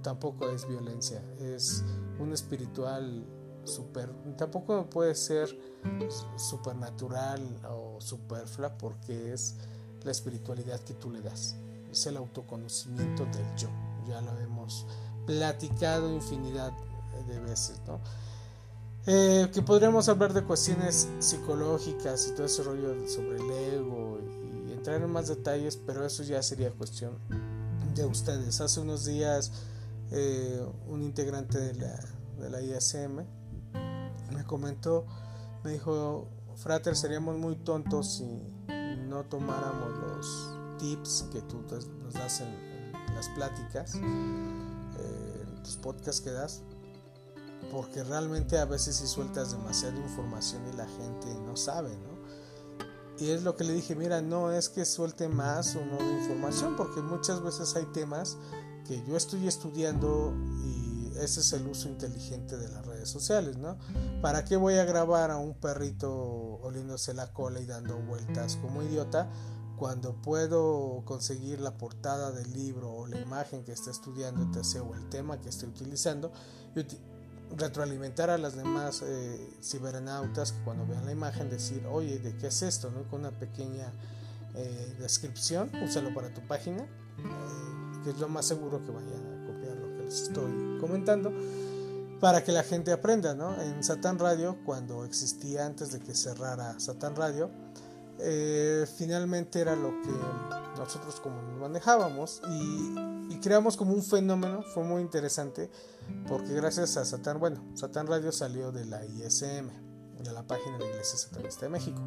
tampoco 0.03 0.49
es 0.49 0.67
violencia, 0.67 1.23
es 1.39 1.85
un 2.19 2.33
espiritual 2.33 3.27
super, 3.65 4.11
tampoco 4.39 4.89
puede 4.89 5.15
ser 5.15 5.49
supernatural 6.37 7.43
o 7.69 8.01
superflua 8.01 8.79
porque 8.79 9.33
es 9.33 9.57
la 10.05 10.11
espiritualidad 10.11 10.81
que 10.81 10.95
tú 10.95 11.11
le 11.11 11.21
das, 11.21 11.57
es 11.91 12.07
el 12.07 12.17
autoconocimiento 12.17 13.25
del 13.27 13.57
yo, 13.57 13.69
ya 14.09 14.21
lo 14.21 14.39
hemos 14.39 14.87
platicado 15.27 16.11
infinidad 16.13 16.73
de 17.29 17.41
veces, 17.41 17.81
¿no? 17.87 18.01
Eh, 19.09 19.49
que 19.55 19.63
podríamos 19.63 20.09
hablar 20.09 20.33
de 20.33 20.43
cuestiones 20.43 21.09
psicológicas 21.21 22.27
y 22.27 22.33
todo 22.33 22.47
ese 22.47 22.65
rollo 22.65 23.09
sobre 23.09 23.37
el 23.37 23.51
ego 23.75 24.19
y, 24.67 24.73
entrar 24.73 25.01
en 25.01 25.11
más 25.11 25.29
detalles, 25.29 25.77
pero 25.77 26.05
eso 26.05 26.25
ya 26.25 26.43
sería 26.43 26.73
cuestión 26.73 27.13
de 27.95 28.05
ustedes. 28.05 28.61
Hace 28.61 28.81
unos 28.81 29.05
días 29.05 29.53
eh, 30.11 30.61
un 30.89 31.03
integrante 31.03 31.59
de 31.59 31.75
la, 31.75 32.01
de 32.41 32.51
la 32.51 32.61
ISM 32.61 33.25
me 34.33 34.45
comentó, 34.45 35.07
me 35.63 35.73
dijo, 35.73 36.29
Frater, 36.57 36.97
seríamos 36.97 37.37
muy 37.39 37.55
tontos 37.57 38.17
si 38.17 38.43
no 39.09 39.25
tomáramos 39.25 39.91
los 39.99 40.79
tips 40.79 41.27
que 41.33 41.43
tú 41.43 41.63
nos 42.03 42.15
das 42.15 42.41
en, 42.41 42.67
las 43.15 43.29
pláticas, 43.31 43.95
eh, 43.95 45.45
en 45.47 45.63
tus 45.63 45.77
podcasts 45.77 46.21
que 46.21 46.31
das, 46.31 46.63
porque 47.71 48.05
realmente 48.05 48.59
a 48.59 48.65
veces 48.65 48.97
si 48.97 49.07
sueltas 49.07 49.53
demasiada 49.53 49.97
información 49.97 50.63
y 50.73 50.77
la 50.77 50.87
gente 50.87 51.35
no 51.45 51.57
sabe, 51.57 51.97
¿no? 51.97 52.17
Y 53.19 53.31
es 53.31 53.43
lo 53.43 53.57
que 53.57 53.65
le 53.65 53.73
dije, 53.73 53.95
mira, 53.95 54.21
no 54.21 54.53
es 54.53 54.69
que 54.69 54.85
suelte 54.85 55.29
más 55.29 55.75
o 55.75 55.85
no 55.85 55.97
de 55.97 56.19
información, 56.21 56.77
porque 56.77 57.01
muchas 57.01 57.43
veces 57.43 57.75
hay 57.75 57.87
temas 57.87 58.37
que 58.87 59.03
yo 59.07 59.17
estoy 59.17 59.49
estudiando 59.49 60.35
y 60.63 61.13
ese 61.19 61.41
es 61.41 61.53
el 61.55 61.67
uso 61.67 61.89
inteligente 61.89 62.59
de 62.59 62.69
las 62.69 62.85
redes 62.85 63.09
sociales, 63.09 63.57
¿no? 63.57 63.79
¿Para 64.21 64.45
qué 64.45 64.57
voy 64.57 64.75
a 64.75 64.85
grabar 64.85 65.31
a 65.31 65.39
un 65.39 65.55
perrito 65.55 66.13
oliéndose 66.63 67.15
la 67.15 67.33
cola 67.33 67.61
y 67.61 67.67
dando 67.67 67.97
vueltas 67.97 68.57
como 68.57 68.83
idiota 68.83 69.31
cuando 69.77 70.21
puedo 70.21 71.03
conseguir 71.05 71.61
la 71.61 71.77
portada 71.77 72.33
del 72.33 72.53
libro 72.53 72.93
o 72.93 73.07
la 73.07 73.21
imagen 73.21 73.65
que 73.65 73.73
está 73.73 73.91
estudiando 73.91 74.43
o 74.43 74.95
el 74.95 75.09
tema 75.09 75.41
que 75.41 75.49
estoy 75.49 75.69
utilizando 75.69 76.33
retroalimentar 77.57 78.31
a 78.31 78.39
las 78.39 78.57
demás 78.57 79.03
eh, 79.05 79.57
cibernautas 79.63 80.53
que 80.53 80.63
cuando 80.63 80.87
vean 80.87 81.07
la 81.07 81.13
imagen 81.13 81.51
decir, 81.51 81.87
oye, 81.87 82.19
¿de 82.19 82.37
qué 82.37 82.49
es 82.49 82.63
esto? 82.63 82.91
¿no? 82.91 83.05
Con 83.09 83.21
una 83.21 83.31
pequeña 83.31 83.93
eh, 84.55 84.97
descripción, 84.99 85.71
úsalo 85.83 86.13
para 86.15 86.33
tu 86.33 86.41
página, 86.47 86.83
eh, 86.83 88.01
que 88.05 88.11
es 88.11 88.19
lo 88.19 88.29
más 88.29 88.47
seguro 88.47 88.83
que 88.85 88.91
vayan 88.91 89.27
a 89.27 89.47
copiar 89.47 89.77
lo 89.77 89.97
que 89.97 90.05
les 90.05 90.23
estoy 90.23 90.79
comentando, 90.81 91.33
para 92.21 92.43
que 92.43 92.53
la 92.53 92.63
gente 92.63 92.93
aprenda. 92.93 93.35
¿no? 93.35 93.61
En 93.61 93.85
Satan 93.85 94.19
Radio, 94.19 94.59
cuando 94.65 95.05
existía 95.05 95.67
antes 95.67 95.93
de 95.93 96.01
que 96.01 96.15
cerrara 96.15 96.79
Satan 96.81 97.17
Radio, 97.17 97.51
finalmente 98.97 99.61
era 99.61 99.77
lo 99.77 99.91
que 100.03 100.11
nosotros 100.79 101.21
como 101.21 101.41
manejábamos 101.61 102.43
y, 102.51 103.35
y 103.35 103.41
creamos 103.41 103.77
como 103.77 103.93
un 103.93 104.03
fenómeno, 104.03 104.63
fue 104.75 104.85
muy 104.85 105.03
interesante 105.03 105.71
porque 106.29 106.55
gracias 106.55 106.97
a 106.97 107.05
Satán, 107.05 107.39
bueno, 107.39 107.63
Satán 107.75 108.07
Radio 108.07 108.33
salió 108.33 108.73
de 108.73 108.85
la 108.85 109.05
ISM, 109.05 109.69
de 110.23 110.33
la 110.33 110.43
página 110.43 110.79
de 110.79 110.85
la 110.85 110.91
Iglesia 110.91 111.19
Satanista 111.19 111.67
de 111.67 111.71
México. 111.71 112.03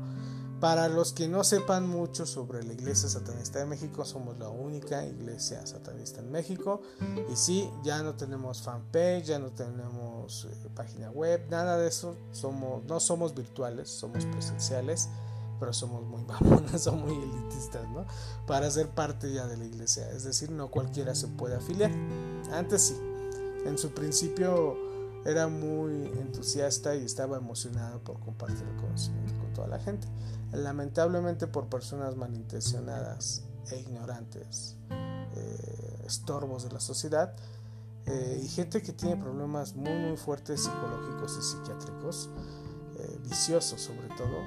Para 0.60 0.90
los 0.90 1.14
que 1.14 1.30
no 1.30 1.46
sepan 1.46 1.88
mucho 1.88 2.26
sobre 2.26 2.64
la 2.64 2.74
Iglesia 2.74 3.08
Satanista 3.08 3.60
de 3.60 3.66
México, 3.66 4.04
somos 4.04 4.38
la 4.40 4.50
única 4.50 5.06
iglesia 5.06 5.66
satanista 5.66 6.20
en 6.20 6.32
México. 6.32 6.82
Y 7.32 7.36
sí, 7.38 7.70
ya 7.82 8.04
no 8.04 8.16
tenemos 8.16 8.62
fanpage, 8.62 9.24
ya 9.24 9.40
no 9.40 9.52
tenemos 9.52 10.50
eh, 10.52 10.70
página 10.76 11.12
web, 11.12 11.46
nada 11.50 11.78
de 11.78 11.88
eso. 11.88 12.18
Somos, 12.34 12.84
no 12.84 13.00
somos 13.00 13.34
virtuales, 13.34 13.90
somos 13.90 14.26
presenciales, 14.26 15.08
pero 15.60 15.74
somos 15.74 16.04
muy 16.06 16.24
mamonas, 16.24 16.82
somos 16.84 17.08
muy 17.10 17.24
elitistas, 17.24 17.88
¿no? 17.90 18.06
Para 18.48 18.70
ser 18.72 18.90
parte 18.90 19.32
ya 19.32 19.48
de 19.48 19.58
la 19.58 19.66
iglesia. 19.66 20.10
Es 20.12 20.24
decir, 20.24 20.52
no 20.52 20.70
cualquiera 20.70 21.16
se 21.16 21.28
puede 21.28 21.56
afiliar. 21.56 21.92
Antes 22.52 22.82
sí, 22.84 22.98
en 23.66 23.78
su 23.78 23.92
principio 23.94 24.78
era 25.26 25.48
muy 25.48 26.08
entusiasta 26.20 26.96
y 26.96 27.04
estaba 27.04 27.38
emocionado 27.38 28.00
por 28.04 28.20
compartir 28.20 28.66
el 28.68 28.76
conocimiento 28.78 29.34
con 29.40 29.54
toda 29.54 29.68
la 29.68 29.80
gente. 29.80 30.08
Lamentablemente 30.52 31.48
por 31.48 31.68
personas 31.68 32.16
malintencionadas 32.16 33.44
e 33.72 33.80
ignorantes, 33.80 34.78
eh, 34.90 36.04
estorbos 36.06 36.64
de 36.64 36.72
la 36.72 36.80
sociedad 36.80 37.36
eh, 38.06 38.42
y 38.44 38.48
gente 38.48 38.82
que 38.82 38.94
tiene 38.94 39.18
problemas 39.18 39.76
muy 39.76 39.94
muy 39.94 40.18
fuertes 40.18 40.64
psicológicos 40.64 41.38
y 41.38 41.44
psiquiátricos, 41.44 42.30
eh, 42.98 43.20
viciosos 43.24 43.80
sobre 43.82 44.08
todo, 44.18 44.42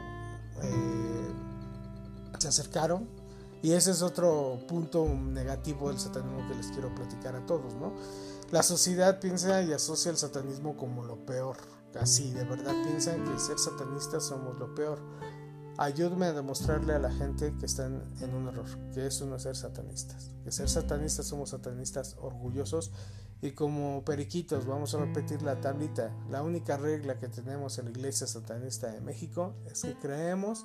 se 2.39 2.49
acercaron 2.49 3.07
y 3.63 3.73
ese 3.73 3.93
es 3.93 4.03
otro 4.03 4.59
punto 4.67 5.07
negativo 5.07 5.89
del 5.89 5.99
satanismo 5.99 6.47
que 6.49 6.55
les 6.57 6.67
quiero 6.69 6.93
platicar 6.95 7.37
a 7.37 7.47
todos, 7.47 7.75
¿no? 7.75 7.93
La 8.51 8.63
sociedad 8.63 9.21
piensa 9.21 9.63
y 9.63 9.73
asocia 9.73 10.11
el 10.11 10.17
satanismo 10.17 10.77
como 10.77 11.05
lo 11.05 11.25
peor. 11.25 11.57
Así, 11.99 12.33
de 12.33 12.45
verdad 12.45 12.75
piensan 12.85 13.25
que 13.25 13.39
ser 13.39 13.59
satanistas 13.59 14.25
somos 14.25 14.59
lo 14.59 14.75
peor. 14.75 14.99
Ayúdame 15.79 16.27
a 16.27 16.33
demostrarle 16.33 16.95
a 16.95 16.99
la 16.99 17.13
gente 17.13 17.55
que 17.59 17.67
están 17.67 18.13
en 18.21 18.35
un 18.35 18.49
error, 18.49 18.67
que 18.93 19.07
eso 19.07 19.25
no 19.27 19.37
es 19.37 19.43
ser 19.43 19.57
satanistas. 19.57 20.31
Que 20.45 20.51
ser 20.51 20.69
satanistas 20.69 21.27
somos 21.27 21.51
satanistas 21.51 22.17
orgullosos 22.21 22.91
y 23.43 23.51
como 23.51 24.05
periquitos, 24.05 24.67
vamos 24.67 24.95
a 24.95 24.99
repetir 24.99 25.43
la 25.43 25.61
tablita. 25.61 26.15
La 26.31 26.43
única 26.43 26.77
regla 26.77 27.19
que 27.19 27.27
tenemos 27.27 27.77
en 27.79 27.87
la 27.87 27.91
Iglesia 27.91 28.29
Satanista 28.29 28.87
de 28.93 29.01
México 29.01 29.55
es 29.67 29.83
que 29.83 29.99
creemos 29.99 30.65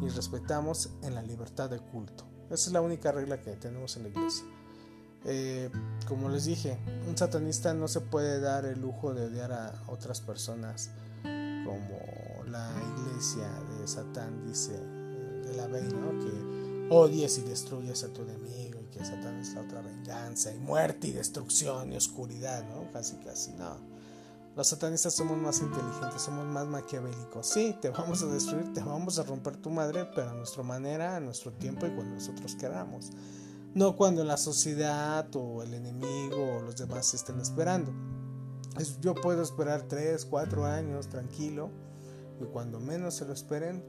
y 0.00 0.08
respetamos 0.08 0.90
en 1.02 1.14
la 1.14 1.22
libertad 1.22 1.68
de 1.68 1.78
culto. 1.78 2.24
Esa 2.46 2.68
es 2.68 2.72
la 2.72 2.80
única 2.80 3.12
regla 3.12 3.42
que 3.42 3.52
tenemos 3.56 3.96
en 3.98 4.04
la 4.04 4.08
iglesia. 4.08 4.44
Eh, 5.26 5.70
como 6.08 6.30
les 6.30 6.46
dije, 6.46 6.78
un 7.06 7.16
satanista 7.16 7.74
no 7.74 7.88
se 7.88 8.00
puede 8.00 8.40
dar 8.40 8.64
el 8.64 8.80
lujo 8.80 9.12
de 9.14 9.26
odiar 9.26 9.52
a 9.52 9.82
otras 9.88 10.20
personas 10.20 10.90
como 11.22 12.44
la 12.46 12.70
iglesia 12.98 13.48
de 13.78 13.88
Satán 13.88 14.46
dice, 14.46 14.74
eh, 14.74 15.42
de 15.46 15.56
la 15.56 15.66
Bey, 15.66 15.84
¿no? 15.84 16.18
Que 16.20 16.88
odies 16.90 17.38
y 17.38 17.42
destruyes 17.42 18.04
a 18.04 18.12
tu 18.12 18.22
enemigo 18.22 18.73
que 18.94 19.04
Satán 19.04 19.40
es 19.40 19.54
la 19.54 19.62
otra 19.62 19.82
venganza 19.82 20.52
y 20.52 20.58
muerte 20.58 21.08
y 21.08 21.12
destrucción 21.12 21.92
y 21.92 21.96
oscuridad, 21.96 22.64
¿no? 22.68 22.90
Casi, 22.92 23.16
casi, 23.16 23.52
no. 23.52 23.76
Los 24.56 24.68
satanistas 24.68 25.14
somos 25.14 25.36
más 25.36 25.60
inteligentes, 25.60 26.22
somos 26.22 26.46
más 26.46 26.64
maquiavélicos. 26.66 27.48
Sí, 27.48 27.76
te 27.82 27.90
vamos 27.90 28.22
a 28.22 28.26
destruir, 28.26 28.72
te 28.72 28.80
vamos 28.80 29.18
a 29.18 29.24
romper 29.24 29.56
tu 29.56 29.68
madre, 29.68 30.08
pero 30.14 30.30
a 30.30 30.34
nuestra 30.34 30.62
manera, 30.62 31.16
a 31.16 31.20
nuestro 31.20 31.52
tiempo 31.52 31.86
y 31.86 31.90
cuando 31.90 32.14
nosotros 32.14 32.54
queramos. 32.54 33.10
No 33.74 33.96
cuando 33.96 34.22
la 34.22 34.36
sociedad 34.36 35.26
o 35.34 35.64
el 35.64 35.74
enemigo 35.74 36.58
o 36.58 36.60
los 36.60 36.76
demás 36.76 37.12
estén 37.14 37.40
esperando. 37.40 37.92
yo 39.00 39.16
puedo 39.16 39.42
esperar 39.42 39.88
3, 39.88 40.24
4 40.24 40.64
años 40.66 41.08
tranquilo 41.08 41.72
y 42.40 42.44
cuando 42.44 42.78
menos 42.78 43.14
se 43.16 43.24
lo 43.24 43.32
esperen, 43.32 43.84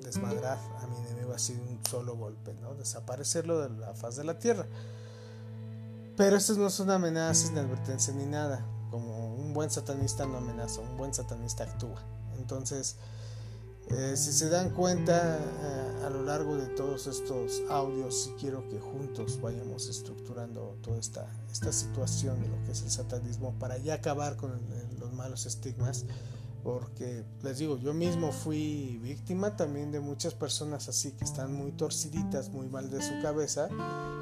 desmadrar 0.00 0.58
a 0.80 0.86
mi 0.86 0.96
enemigo 0.98 1.32
así 1.32 1.54
de 1.54 1.60
un 1.60 1.78
solo 1.88 2.16
golpe, 2.16 2.54
¿no? 2.60 2.74
Desaparecerlo 2.74 3.60
de 3.60 3.70
la 3.70 3.94
faz 3.94 4.16
de 4.16 4.24
la 4.24 4.38
tierra. 4.38 4.66
Pero 6.16 6.36
estas 6.36 6.56
no 6.56 6.68
son 6.70 6.90
amenazas 6.90 7.52
ni 7.52 7.60
advertencias 7.60 8.14
ni 8.16 8.26
nada. 8.26 8.66
Como 8.90 9.34
un 9.34 9.54
buen 9.54 9.70
satanista 9.70 10.26
no 10.26 10.38
amenaza, 10.38 10.80
un 10.80 10.96
buen 10.96 11.14
satanista 11.14 11.64
actúa. 11.64 12.02
Entonces, 12.38 12.96
eh, 13.88 14.16
si 14.16 14.32
se 14.32 14.48
dan 14.48 14.70
cuenta 14.70 15.38
eh, 15.38 16.04
a 16.06 16.10
lo 16.10 16.22
largo 16.22 16.56
de 16.56 16.66
todos 16.66 17.06
estos 17.06 17.62
audios, 17.70 18.24
si 18.24 18.30
quiero 18.32 18.68
que 18.68 18.78
juntos 18.78 19.40
vayamos 19.40 19.88
estructurando 19.88 20.78
toda 20.82 20.98
esta, 20.98 21.26
esta 21.50 21.72
situación 21.72 22.40
de 22.40 22.48
lo 22.48 22.62
que 22.64 22.72
es 22.72 22.82
el 22.82 22.90
satanismo 22.90 23.52
para 23.58 23.78
ya 23.78 23.94
acabar 23.94 24.36
con 24.36 24.52
los 24.98 25.12
malos 25.12 25.46
estigmas 25.46 26.04
porque 26.62 27.24
les 27.42 27.58
digo, 27.58 27.78
yo 27.78 27.94
mismo 27.94 28.32
fui 28.32 28.98
víctima 29.02 29.56
también 29.56 29.90
de 29.90 30.00
muchas 30.00 30.34
personas 30.34 30.88
así 30.88 31.12
que 31.12 31.24
están 31.24 31.54
muy 31.54 31.72
torciditas, 31.72 32.50
muy 32.50 32.68
mal 32.68 32.90
de 32.90 33.02
su 33.02 33.12
cabeza 33.22 33.68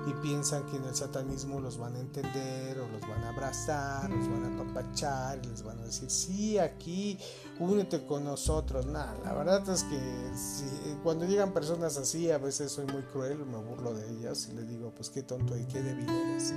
y 0.06 0.12
piensan 0.22 0.64
que 0.66 0.76
en 0.76 0.84
el 0.84 0.94
satanismo 0.94 1.60
los 1.60 1.78
van 1.78 1.96
a 1.96 1.98
entender 1.98 2.78
o 2.78 2.88
los 2.88 3.00
van 3.02 3.24
a 3.24 3.30
abrazar, 3.30 4.08
los 4.10 4.28
van 4.28 4.44
a 4.44 4.54
apapachar 4.54 5.40
y 5.44 5.48
les 5.48 5.62
van 5.62 5.78
a 5.80 5.84
decir, 5.84 6.10
sí, 6.10 6.58
aquí, 6.58 7.18
únete 7.58 8.06
con 8.06 8.24
nosotros. 8.24 8.86
Nada, 8.86 9.16
la 9.24 9.34
verdad 9.34 9.68
es 9.68 9.84
que 9.84 10.98
cuando 11.02 11.26
llegan 11.26 11.52
personas 11.52 11.96
así, 11.96 12.30
a 12.30 12.38
veces 12.38 12.72
soy 12.72 12.86
muy 12.86 13.02
cruel, 13.02 13.44
me 13.44 13.58
burlo 13.58 13.92
de 13.94 14.08
ellas 14.10 14.48
y 14.50 14.54
les 14.54 14.68
digo, 14.68 14.92
pues 14.94 15.10
qué 15.10 15.22
tonto 15.22 15.56
y 15.56 15.64
qué 15.66 15.82
débil 15.82 16.08
eres 16.08 16.54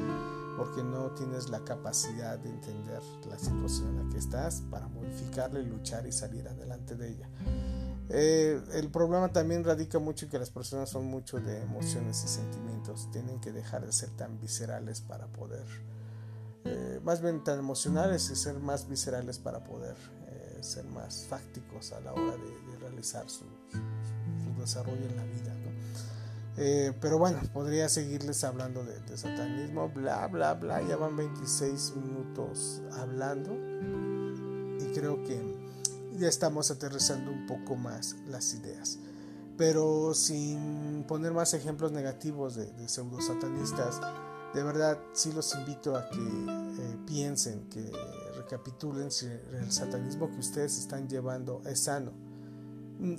porque 0.58 0.84
no 0.84 1.12
tienes 1.12 1.50
la 1.50 1.64
capacidad 1.64 2.38
de 2.38 2.50
entender 2.50 3.02
la 3.30 3.38
situación 3.38 3.90
en 3.90 4.06
la 4.06 4.10
que 4.10 4.18
estás 4.18 4.62
para 4.70 4.88
modificarla 4.88 5.60
y 5.60 5.66
luchar 5.66 6.06
y 6.08 6.12
salir 6.12 6.48
adelante 6.48 6.96
de 6.96 7.10
ella. 7.10 7.30
Eh, 8.10 8.62
el 8.74 8.90
problema 8.90 9.32
también 9.32 9.64
radica 9.64 9.98
mucho 9.98 10.26
en 10.26 10.32
que 10.32 10.40
las 10.40 10.50
personas 10.50 10.90
son 10.90 11.06
mucho 11.06 11.40
de 11.40 11.62
emociones 11.62 12.24
y 12.26 12.28
sentimientos, 12.28 13.10
tienen 13.12 13.40
que 13.40 13.54
dejar 13.54 13.86
de 13.86 13.94
ser 13.94 14.10
tan 14.10 14.38
viscerales 14.40 15.00
para 15.00 15.28
poder, 15.28 15.66
eh, 16.66 17.00
más 17.04 17.22
bien 17.22 17.42
tan 17.44 17.60
emocionales 17.60 18.30
y 18.30 18.36
ser 18.36 18.60
más 18.60 18.90
viscerales 18.90 19.40
para 19.40 19.64
poder 19.64 19.96
eh, 20.28 20.58
ser 20.62 20.84
más 20.86 21.26
fácticos 21.30 21.94
a 21.94 22.02
la 22.02 22.12
hora 22.12 22.36
de, 22.36 22.62
realizar 22.82 23.30
su, 23.30 23.46
su 23.74 24.60
desarrollo 24.60 25.06
en 25.06 25.16
la 25.16 25.24
vida. 25.24 25.61
Eh, 26.64 26.94
pero 27.02 27.18
bueno, 27.18 27.40
podría 27.54 27.90
seguirles 27.90 28.44
hablando 28.44 28.84
de, 28.84 29.18
satanismo, 29.18 29.90
bla, 29.90 30.28
bla, 30.28 30.54
bla. 30.54 30.80
Ya 30.84 30.96
van 30.96 31.18
26 31.18 31.96
minutos 31.96 32.84
hablando 32.92 33.52
y 34.80 34.94
creo 34.94 35.24
que 35.24 35.42
ya 36.20 36.28
estamos 36.28 36.70
aterrizando 36.70 37.32
un 37.32 37.48
poco 37.48 37.76
más 37.76 38.16
las 38.28 38.54
ideas. 38.54 39.00
Pero 39.58 40.14
sin 40.14 41.04
poner 41.08 41.32
más 41.34 41.56
ejemplos 41.56 41.92
negativos 41.94 42.54
de, 42.54 42.88
pseudo 42.88 43.20
satanistas, 43.22 44.00
de 44.54 44.62
verdad 44.62 45.00
sí 45.14 45.32
los 45.32 45.56
invito 45.56 45.96
a 45.96 46.08
que 46.12 46.20
eh, 46.20 46.98
piensen, 47.08 47.70
que 47.70 47.92
recapitulen 48.36 49.10
si 49.10 49.26
el 49.26 49.72
satanismo 49.72 50.30
que 50.30 50.38
ustedes 50.38 50.78
están 50.78 51.10
llevando 51.10 51.64
es 51.66 51.80
sano. 51.86 52.12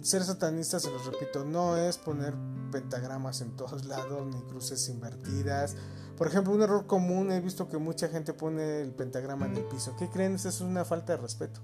Ser 0.02 0.22
satanista, 0.22 0.78
se 0.78 0.92
los 0.92 1.06
repito, 1.06 1.44
no 1.44 1.76
es 1.76 1.98
poner 1.98 2.34
pentagramas 2.70 3.40
en 3.40 3.56
todos 3.56 3.84
lados, 3.86 4.26
ni 4.32 4.40
cruces 4.42 4.88
invertidas. 4.88 5.74
Por 6.16 6.28
ejemplo, 6.28 6.52
un 6.52 6.62
error 6.62 6.86
común, 6.86 7.32
he 7.32 7.40
visto 7.40 7.68
que 7.68 7.78
mucha 7.78 8.08
gente 8.08 8.32
pone 8.32 8.80
el 8.80 8.92
pentagrama 8.92 9.46
en 9.46 9.56
el 9.56 9.64
piso. 9.64 9.96
¿Qué 9.98 10.08
creen? 10.08 10.36
Eso 10.36 10.50
es 10.50 10.60
una 10.60 10.84
falta 10.84 11.16
de 11.16 11.22
respeto, 11.22 11.60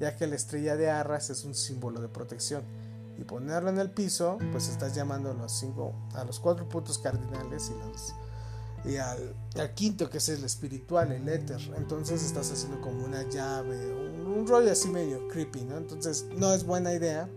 ya 0.00 0.16
que 0.16 0.26
la 0.26 0.36
estrella 0.36 0.76
de 0.76 0.88
arras 0.88 1.28
es 1.28 1.44
un 1.44 1.54
símbolo 1.54 2.00
de 2.00 2.08
protección. 2.08 2.62
Y 3.18 3.24
ponerlo 3.24 3.68
en 3.68 3.78
el 3.78 3.90
piso, 3.90 4.38
pues 4.50 4.68
estás 4.68 4.94
llamando 4.94 5.32
a 5.32 5.34
los, 5.34 5.52
cinco, 5.52 5.92
a 6.14 6.24
los 6.24 6.40
cuatro 6.40 6.68
puntos 6.68 6.98
cardinales 6.98 7.70
y, 7.70 7.86
los, 7.86 8.14
y 8.90 8.96
al, 8.96 9.74
quinto, 9.74 10.08
que 10.08 10.18
es 10.18 10.28
el 10.30 10.42
espiritual, 10.44 11.12
el 11.12 11.28
éter. 11.28 11.60
Entonces 11.76 12.24
estás 12.24 12.50
haciendo 12.50 12.80
como 12.80 13.04
una 13.04 13.28
llave, 13.28 13.92
un 13.92 14.46
rollo 14.46 14.72
así 14.72 14.88
medio 14.88 15.28
creepy, 15.28 15.64
¿no? 15.64 15.76
Entonces 15.76 16.26
no 16.36 16.54
es 16.54 16.64
buena 16.64 16.94
idea 16.94 17.28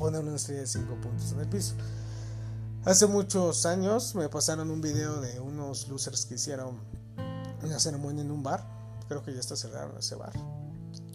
poner 0.00 0.22
una 0.22 0.36
estrella 0.36 0.62
de 0.62 0.66
cinco 0.66 0.94
puntos 0.94 1.30
en 1.32 1.40
el 1.40 1.46
piso. 1.46 1.74
Hace 2.86 3.06
muchos 3.06 3.66
años 3.66 4.14
me 4.14 4.30
pasaron 4.30 4.70
un 4.70 4.80
video 4.80 5.20
de 5.20 5.38
unos 5.38 5.88
losers 5.88 6.24
que 6.24 6.36
hicieron 6.36 6.80
una 7.62 7.78
ceremonia 7.78 8.22
en 8.22 8.30
un 8.30 8.42
bar. 8.42 8.66
Creo 9.08 9.22
que 9.22 9.34
ya 9.34 9.40
está 9.40 9.56
cerrado 9.56 9.98
ese 9.98 10.14
bar. 10.14 10.32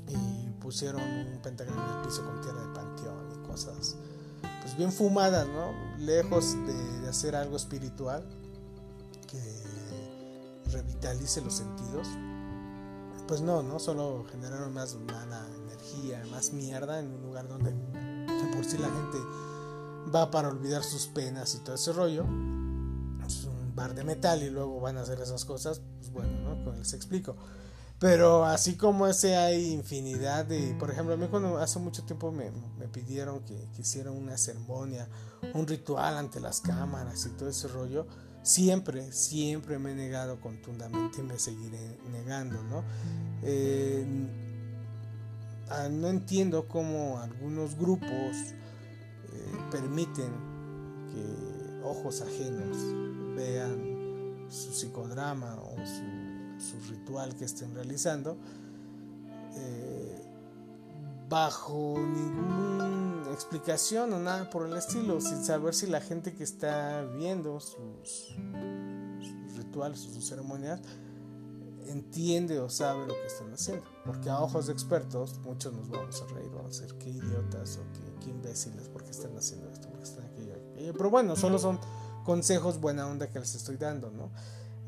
Y 0.08 0.50
pusieron 0.62 1.02
un 1.02 1.40
pentagrama 1.42 1.84
en 1.84 1.98
el 1.98 2.06
piso 2.06 2.24
con 2.24 2.40
tierra 2.42 2.62
de 2.62 2.74
panteón 2.76 3.32
y 3.32 3.48
cosas 3.48 3.96
pues 4.62 4.78
bien 4.78 4.92
fumadas, 4.92 5.48
¿no? 5.48 5.74
Lejos 5.98 6.56
de, 6.68 7.10
hacer 7.10 7.36
algo 7.36 7.56
espiritual 7.56 8.24
que 9.28 9.42
revitalice 10.72 11.42
los 11.42 11.56
sentidos. 11.56 12.08
Pues 13.28 13.42
no, 13.42 13.64
¿no? 13.64 13.80
Solo 13.80 14.26
generaron 14.32 14.72
más 14.74 14.94
mala 14.94 15.44
energía, 15.64 16.24
más 16.30 16.54
mierda 16.54 17.00
en 17.00 17.12
un 17.12 17.24
lugar 17.24 17.48
donde 17.48 17.74
por 18.56 18.66
si 18.66 18.78
la 18.78 18.88
gente 18.90 19.18
va 20.14 20.32
para 20.32 20.50
olvidar 20.50 20.84
sus 20.84 21.08
penas 21.08 21.56
y 21.56 21.60
todo 21.60 21.76
ese 21.76 21.94
rollo. 21.94 22.24
Es 23.26 23.44
un 23.46 23.76
bar 23.76 23.96
de 23.96 24.04
metal 24.04 24.44
y 24.44 24.50
luego 24.50 24.80
van 24.80 24.98
a 24.98 25.02
hacer 25.02 25.20
esas 25.20 25.46
cosas, 25.46 25.82
pues 26.00 26.12
bueno, 26.12 26.56
¿no? 26.56 26.74
les 26.74 26.94
explico. 26.94 27.36
Pero 28.00 28.46
así 28.46 28.76
como 28.76 29.08
ese 29.08 29.38
hay 29.38 29.72
infinidad 29.72 30.46
de... 30.46 30.76
Por 30.78 30.92
ejemplo, 30.92 31.14
a 31.14 31.18
mí 31.18 31.28
cuando 31.30 31.58
hace 31.58 31.80
mucho 31.80 32.04
tiempo 32.04 32.32
me, 32.32 32.52
me 32.78 32.88
pidieron 32.88 33.40
que, 33.46 33.70
que, 33.74 33.82
hiciera 33.82 34.12
una 34.12 34.38
ceremonia, 34.38 35.08
un 35.54 35.66
ritual 35.66 36.18
ante 36.18 36.42
las 36.42 36.60
cámaras 36.60 37.26
y 37.26 37.30
todo 37.30 37.50
ese 37.50 37.70
rollo, 37.70 38.06
siempre, 38.44 39.12
siempre 39.14 39.80
me 39.80 39.94
he 39.94 39.96
negado 39.96 40.40
contundamente 40.42 41.22
y 41.22 41.24
me 41.24 41.40
seguiré 41.40 41.98
negando, 42.12 42.62
¿no? 42.64 42.84
Eh, 43.44 44.06
ah, 45.70 45.90
no 45.90 46.08
entiendo 46.10 46.68
cómo 46.68 47.20
algunos 47.20 47.76
grupos 47.76 48.54
permiten 49.72 50.32
que 51.12 51.82
ojos 51.84 52.22
ajenos 52.22 52.78
vean 53.36 54.48
su 54.50 54.72
psicodrama 54.72 55.56
o 55.56 55.76
su, 55.86 56.90
ritual 56.90 57.36
que 57.36 57.46
estén 57.46 57.74
realizando 57.76 58.38
eh, 59.56 60.22
bajo 61.30 61.96
ninguna 61.98 63.32
explicación 63.34 64.14
o 64.14 64.20
nada 64.20 64.50
por 64.50 64.68
el 64.68 64.78
estilo, 64.78 65.20
sin 65.20 65.44
saber 65.44 65.74
si 65.74 65.88
la 65.88 66.00
gente 66.00 66.34
que 66.34 66.44
está 66.44 67.04
viendo 67.18 67.60
sus, 67.60 68.36
rituales 69.58 70.06
o 70.06 70.14
sus 70.14 70.26
ceremonias 70.26 70.80
entiende 71.88 72.60
o 72.60 72.70
sabe 72.70 73.06
lo 73.08 73.14
que 73.14 73.26
están 73.26 73.54
haciendo. 73.54 73.95
Porque 74.06 74.30
a 74.30 74.40
ojos 74.40 74.68
de 74.68 74.74
expertos, 74.74 75.40
muchos 75.44 75.74
nos 75.74 75.90
vamos 75.90 76.22
a 76.22 76.34
reír, 76.34 76.50
vamos 76.54 76.78
a 76.78 76.82
decir 76.82 76.98
qué 76.98 77.10
idiotas 77.10 77.78
o 77.78 77.84
qué, 78.20 78.30
imbéciles, 78.30 78.88
porque 78.90 79.12
están 79.12 79.36
haciendo 79.38 79.70
esto, 79.70 79.88
porque 79.90 80.04
están 80.04 80.26
aquello, 80.26 80.56
Pero 80.76 81.10
bueno, 81.10 81.36
solo 81.36 81.60
son 81.60 81.80
consejos 82.24 82.80
buena 82.80 83.08
onda 83.08 83.30
que 83.30 83.40
les 83.40 83.54
estoy 83.54 83.78
dando, 83.78 84.10
¿no? 84.12 84.32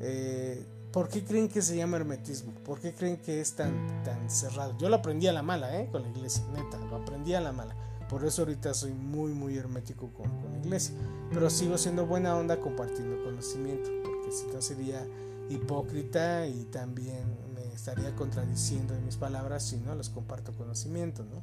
Eh, 0.00 0.66
¿Por 0.92 1.08
qué 1.08 1.24
creen 1.24 1.48
que 1.48 1.62
se 1.62 1.76
llama 1.76 1.98
hermetismo? 1.98 2.52
¿Por 2.64 2.80
qué 2.80 2.94
creen 2.94 3.18
que 3.18 3.40
es 3.40 3.54
tan, 3.54 4.02
tan 4.04 4.30
cerrado? 4.30 4.76
Yo 4.78 4.88
lo 4.88 4.96
aprendí 4.96 5.26
a 5.26 5.32
la 5.32 5.42
mala, 5.42 5.78
¿eh? 5.78 5.88
Con 5.90 6.02
la 6.02 6.08
iglesia, 6.08 6.44
neta, 6.52 6.78
lo 6.78 6.96
aprendí 6.96 7.34
a 7.34 7.40
la 7.40 7.52
mala. 7.52 7.76
Por 8.08 8.24
eso 8.24 8.42
ahorita 8.42 8.72
soy 8.72 8.94
muy, 8.94 9.32
muy 9.32 9.56
hermético 9.56 10.12
con, 10.14 10.26
con 10.40 10.52
la 10.52 10.58
iglesia. 10.58 10.94
Pero 11.30 11.50
sigo 11.50 11.76
siendo 11.76 12.06
buena 12.06 12.34
onda 12.36 12.58
compartiendo 12.58 13.22
conocimiento, 13.22 13.90
porque 14.02 14.32
si 14.32 14.46
no 14.46 14.62
sería 14.62 15.06
hipócrita 15.50 16.46
y 16.46 16.64
también 16.64 17.47
estaría 17.78 18.14
contradiciendo 18.16 18.92
en 18.94 19.04
mis 19.04 19.16
palabras 19.16 19.62
si 19.62 19.76
no 19.76 19.94
les 19.94 20.10
comparto 20.10 20.52
conocimiento, 20.52 21.24
¿no? 21.24 21.42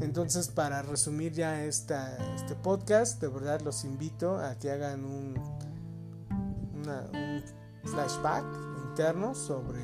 Entonces, 0.00 0.48
para 0.48 0.82
resumir 0.82 1.32
ya 1.32 1.64
esta, 1.64 2.16
este 2.36 2.54
podcast, 2.54 3.20
de 3.20 3.26
verdad 3.26 3.60
los 3.62 3.84
invito 3.84 4.38
a 4.38 4.54
que 4.54 4.70
hagan 4.70 5.04
un, 5.04 5.34
flashback 7.84 8.44
interno 8.90 9.34
sobre 9.34 9.82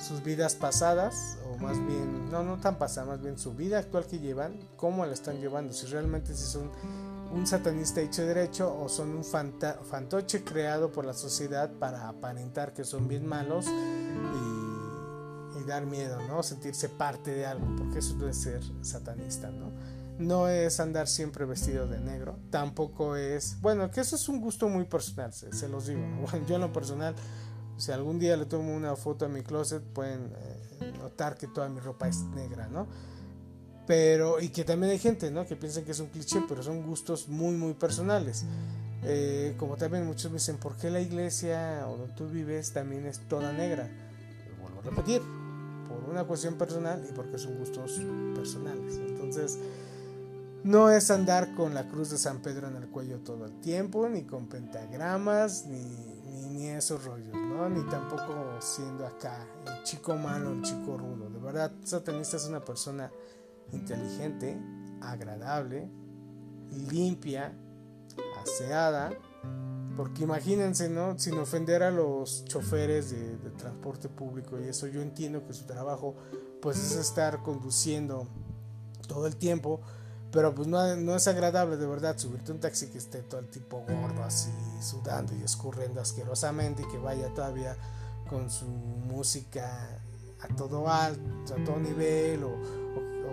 sus 0.00 0.22
vidas 0.24 0.54
pasadas, 0.54 1.36
o 1.52 1.58
más 1.58 1.76
bien, 1.86 2.30
no, 2.30 2.42
no 2.42 2.58
tan 2.58 2.78
pasadas, 2.78 3.10
más 3.10 3.20
bien 3.20 3.38
su 3.38 3.52
vida 3.52 3.78
actual 3.78 4.06
que 4.06 4.18
llevan, 4.18 4.58
cómo 4.76 5.04
la 5.04 5.12
están 5.12 5.40
llevando, 5.40 5.74
si 5.74 5.86
realmente 5.86 6.34
si 6.34 6.44
son 6.44 6.70
un 7.32 7.46
satanista 7.46 8.00
hecho 8.00 8.22
derecho 8.22 8.76
o 8.76 8.88
son 8.88 9.10
un 9.10 9.24
fantoche 9.24 10.42
creado 10.42 10.90
por 10.90 11.04
la 11.04 11.12
sociedad 11.12 11.70
para 11.70 12.08
aparentar 12.08 12.72
que 12.72 12.84
son 12.84 13.06
bien 13.06 13.26
malos 13.26 13.66
dar 15.70 15.86
miedo, 15.86 16.18
¿no? 16.28 16.42
Sentirse 16.42 16.88
parte 16.88 17.32
de 17.32 17.46
algo, 17.46 17.66
porque 17.76 18.00
eso 18.00 18.16
debe 18.16 18.34
ser 18.34 18.60
satanista, 18.82 19.50
¿no? 19.50 19.70
No 20.18 20.48
es 20.48 20.80
andar 20.80 21.08
siempre 21.08 21.46
vestido 21.46 21.86
de 21.86 21.98
negro, 21.98 22.38
tampoco 22.50 23.16
es, 23.16 23.58
bueno, 23.60 23.90
que 23.90 24.00
eso 24.00 24.16
es 24.16 24.28
un 24.28 24.40
gusto 24.40 24.68
muy 24.68 24.84
personal, 24.84 25.32
se, 25.32 25.68
los 25.68 25.86
digo, 25.86 26.00
yo 26.48 26.56
en 26.56 26.60
lo 26.60 26.72
personal, 26.72 27.14
si 27.78 27.92
algún 27.92 28.18
día 28.18 28.36
le 28.36 28.44
tomo 28.44 28.74
una 28.74 28.94
foto 28.96 29.24
a 29.24 29.28
mi 29.28 29.42
closet, 29.42 29.82
pueden 29.82 30.30
eh, 30.36 30.92
notar 30.98 31.38
que 31.38 31.46
toda 31.46 31.68
mi 31.68 31.80
ropa 31.80 32.08
es 32.08 32.22
negra, 32.34 32.68
¿no? 32.68 32.86
Pero, 33.86 34.40
y 34.40 34.50
que 34.50 34.64
también 34.64 34.92
hay 34.92 34.98
gente, 34.98 35.30
¿no? 35.30 35.46
Que 35.46 35.56
piensan 35.56 35.84
que 35.84 35.92
es 35.92 36.00
un 36.00 36.08
cliché, 36.08 36.42
pero 36.48 36.62
son 36.62 36.86
gustos 36.86 37.28
muy, 37.28 37.56
muy 37.56 37.74
personales. 37.74 38.44
Eh, 39.02 39.54
como 39.56 39.76
también 39.76 40.06
muchos 40.06 40.30
me 40.30 40.36
dicen, 40.36 40.58
¿por 40.58 40.76
qué 40.76 40.90
la 40.90 41.00
iglesia 41.00 41.86
o 41.88 41.96
donde 41.96 42.14
tú 42.14 42.28
vives 42.28 42.72
también 42.72 43.06
es 43.06 43.18
toda 43.28 43.52
negra? 43.52 43.88
Lo 44.50 44.62
vuelvo 44.62 44.80
a 44.80 44.82
repetir, 44.82 45.22
por 45.90 46.08
una 46.08 46.24
cuestión 46.24 46.54
personal 46.54 47.04
y 47.08 47.12
porque 47.12 47.38
son 47.38 47.58
gustos 47.58 48.00
personales. 48.34 48.96
Entonces, 48.96 49.58
no 50.62 50.90
es 50.90 51.10
andar 51.10 51.54
con 51.54 51.74
la 51.74 51.88
cruz 51.88 52.10
de 52.10 52.18
San 52.18 52.40
Pedro 52.40 52.68
en 52.68 52.76
el 52.76 52.88
cuello 52.88 53.18
todo 53.20 53.46
el 53.46 53.60
tiempo, 53.60 54.08
ni 54.08 54.22
con 54.24 54.46
pentagramas, 54.46 55.66
ni, 55.66 55.82
ni, 56.26 56.48
ni 56.50 56.68
esos 56.68 57.04
rollos, 57.04 57.34
¿no? 57.34 57.68
Ni 57.68 57.82
tampoco 57.88 58.56
siendo 58.60 59.06
acá 59.06 59.46
el 59.66 59.82
chico 59.82 60.14
malo, 60.16 60.52
el 60.52 60.62
chico 60.62 60.96
rudo. 60.96 61.28
De 61.30 61.40
verdad, 61.40 61.72
satanista 61.82 62.36
es 62.36 62.46
una 62.46 62.60
persona 62.60 63.10
inteligente, 63.72 64.56
agradable, 65.00 65.90
limpia, 66.90 67.52
aseada, 68.42 69.10
porque 70.00 70.22
imagínense, 70.22 70.88
¿no? 70.88 71.18
Sin 71.18 71.38
ofender 71.38 71.82
a 71.82 71.90
los 71.90 72.46
choferes 72.46 73.10
de, 73.10 73.50
transporte 73.58 74.08
público 74.08 74.58
y 74.58 74.66
eso, 74.66 74.86
yo 74.86 75.02
entiendo 75.02 75.46
que 75.46 75.52
su 75.52 75.66
trabajo 75.66 76.14
pues 76.62 76.78
es 76.78 76.96
estar 76.96 77.42
conduciendo 77.42 78.26
todo 79.06 79.26
el 79.26 79.36
tiempo, 79.36 79.82
pero 80.32 80.54
pues 80.54 80.68
no, 80.68 80.96
no 80.96 81.16
es 81.16 81.28
agradable 81.28 81.76
de 81.76 81.86
verdad 81.86 82.16
subirte 82.16 82.50
un 82.50 82.60
taxi 82.60 82.86
que 82.86 82.96
esté 82.96 83.20
todo 83.20 83.40
el 83.40 83.50
tipo 83.50 83.84
gordo 83.86 84.24
así, 84.24 84.50
sudando 84.80 85.34
y 85.36 85.42
escurriendo 85.42 86.00
asquerosamente 86.00 86.80
y 86.80 86.88
que 86.88 86.96
vaya 86.96 87.28
todavía 87.34 87.76
con 88.30 88.48
su 88.48 88.68
música 88.68 90.00
a 90.40 90.48
todo 90.56 90.88
alto, 90.88 91.54
a 91.54 91.62
todo 91.62 91.78
nivel 91.78 92.42
o, 92.44 92.56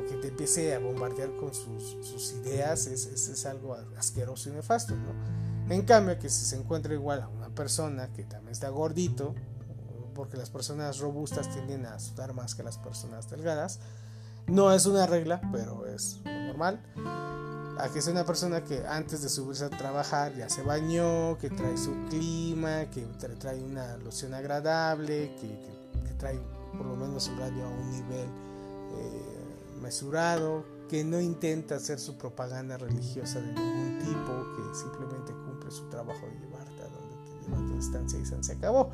que 0.09 0.15
te 0.15 0.27
empiece 0.27 0.75
a 0.75 0.79
bombardear 0.79 1.33
con 1.37 1.53
sus, 1.53 1.97
sus 2.05 2.33
ideas 2.33 2.87
es, 2.87 3.05
es, 3.05 3.45
algo 3.45 3.73
asqueroso 3.97 4.49
y 4.49 4.53
nefasto, 4.53 4.95
¿no? 4.95 5.46
En 5.69 5.81
cambio, 5.83 6.17
que 6.17 6.29
si 6.29 6.45
se 6.45 6.55
encuentra 6.55 6.93
igual 6.93 7.21
a 7.21 7.27
una 7.27 7.49
persona 7.49 8.07
que 8.13 8.23
también 8.23 8.53
está 8.53 8.69
gordito, 8.69 9.35
porque 10.15 10.37
las 10.37 10.49
personas 10.49 10.99
robustas 10.99 11.49
tienden 11.49 11.85
a 11.85 11.99
sudar 11.99 12.33
más 12.33 12.55
que 12.55 12.63
las 12.63 12.77
personas 12.77 13.29
delgadas, 13.29 13.79
no 14.47 14.71
es 14.71 14.85
una 14.85 15.05
regla, 15.05 15.41
pero 15.51 15.85
es 15.85 16.21
normal. 16.25 16.81
A 17.79 17.89
que 17.93 18.01
sea 18.01 18.13
una 18.13 18.25
persona 18.25 18.63
que 18.63 18.87
antes 18.87 19.21
de 19.21 19.29
subirse 19.29 19.65
a 19.65 19.69
trabajar 19.69 20.33
ya 20.35 20.49
se 20.49 20.63
bañó, 20.63 21.37
que 21.37 21.49
trae 21.49 21.77
su 21.77 21.93
clima, 22.09 22.89
que 22.89 23.01
trae 23.39 23.61
una 23.61 23.97
loción 23.97 24.33
agradable, 24.33 25.35
que, 25.35 25.47
que, 26.03 26.13
trae 26.13 26.39
por 26.75 26.87
lo 26.87 26.95
menos 26.95 27.27
el 27.27 27.37
radio 27.37 27.65
a 27.65 27.67
un 27.67 27.91
nivel 27.91 28.25
eh, 28.25 29.79
mesurado, 29.79 30.63
que 30.89 31.03
no 31.03 31.21
intenta 31.21 31.75
hacer 31.75 31.99
su 31.99 32.17
propaganda 32.17 32.77
religiosa 32.77 33.39
de 33.39 33.53
ningún 33.53 33.99
tipo, 33.99 34.55
que 34.55 34.75
simplemente 34.75 35.33
su 35.71 35.89
trabajo 35.89 36.25
de 36.27 36.39
llevarte 36.39 36.81
a 36.81 36.87
donde 36.87 37.15
te 37.25 37.45
lleva 37.45 37.57
tu 37.57 37.73
instancia 37.73 38.19
y 38.19 38.25
se 38.25 38.53
acabó. 38.53 38.91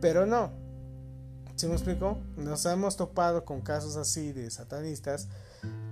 Pero 0.00 0.26
no, 0.26 0.50
¿se 1.56 1.66
me 1.66 1.74
explico? 1.74 2.18
Nos 2.36 2.64
hemos 2.66 2.96
topado 2.96 3.44
con 3.44 3.60
casos 3.60 3.96
así 3.96 4.32
de 4.32 4.50
satanistas 4.50 5.28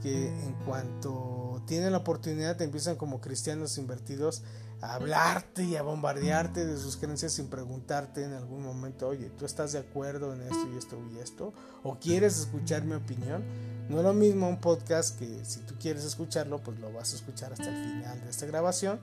que 0.01 0.29
en 0.29 0.55
cuanto 0.65 1.63
tienen 1.67 1.93
la 1.93 1.99
oportunidad 1.99 2.57
te 2.57 2.65
empiezan 2.65 2.97
como 2.97 3.21
cristianos 3.21 3.77
invertidos 3.79 4.43
a 4.81 4.95
hablarte 4.95 5.65
y 5.65 5.77
a 5.77 5.83
bombardearte 5.83 6.67
de 6.67 6.77
sus 6.77 6.97
creencias 6.97 7.33
sin 7.33 7.49
preguntarte 7.49 8.25
en 8.25 8.35
algún 8.35 8.63
momento, 8.63 9.09
oye, 9.09 9.31
¿tú 9.31 9.45
estás 9.45 9.73
de 9.73 9.79
acuerdo 9.79 10.33
en 10.35 10.43
esto 10.43 10.69
y 10.73 10.77
esto 10.77 10.99
y 11.13 11.19
esto? 11.19 11.53
¿O 11.83 11.99
quieres 11.99 12.39
escuchar 12.39 12.85
mi 12.85 12.95
opinión? 12.95 13.43
No 13.89 13.99
es 13.99 14.05
lo 14.05 14.13
mismo 14.13 14.49
un 14.49 14.61
podcast 14.61 15.19
que 15.19 15.45
si 15.45 15.61
tú 15.61 15.75
quieres 15.81 16.05
escucharlo, 16.05 16.59
pues 16.59 16.79
lo 16.81 16.93
vas 16.93 17.13
a 17.13 17.17
escuchar 17.17 17.53
hasta 17.53 17.69
el 17.69 17.85
final 17.85 18.21
de 18.21 18.31
esta 18.31 18.47
grabación. 18.47 18.99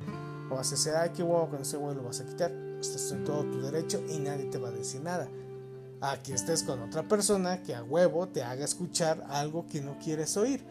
O 0.50 0.56
vas 0.56 0.68
a 0.68 0.72
decir, 0.72 0.94
ay, 0.94 1.12
qué 1.16 1.24
huevo, 1.24 1.50
con 1.50 1.62
ese 1.62 1.78
huevo 1.78 1.94
lo 1.94 2.04
vas 2.04 2.20
a 2.20 2.26
quitar. 2.26 2.52
Estás 2.80 3.12
en 3.12 3.24
todo 3.24 3.44
tu 3.44 3.62
derecho 3.62 4.04
y 4.10 4.20
nadie 4.20 4.46
te 4.46 4.58
va 4.58 4.70
a 4.70 4.72
decir 4.72 5.02
nada. 5.02 5.30
Aquí 6.02 6.34
estés 6.34 6.64
con 6.64 6.82
otra 6.82 7.08
persona 7.08 7.64
que 7.64 7.74
a 7.74 7.82
huevo 7.82 8.28
te 8.28 8.44
haga 8.44 8.66
escuchar 8.66 9.24
algo 9.30 9.66
que 9.68 9.80
no 9.80 9.98
quieres 10.00 10.36
oír. 10.36 10.66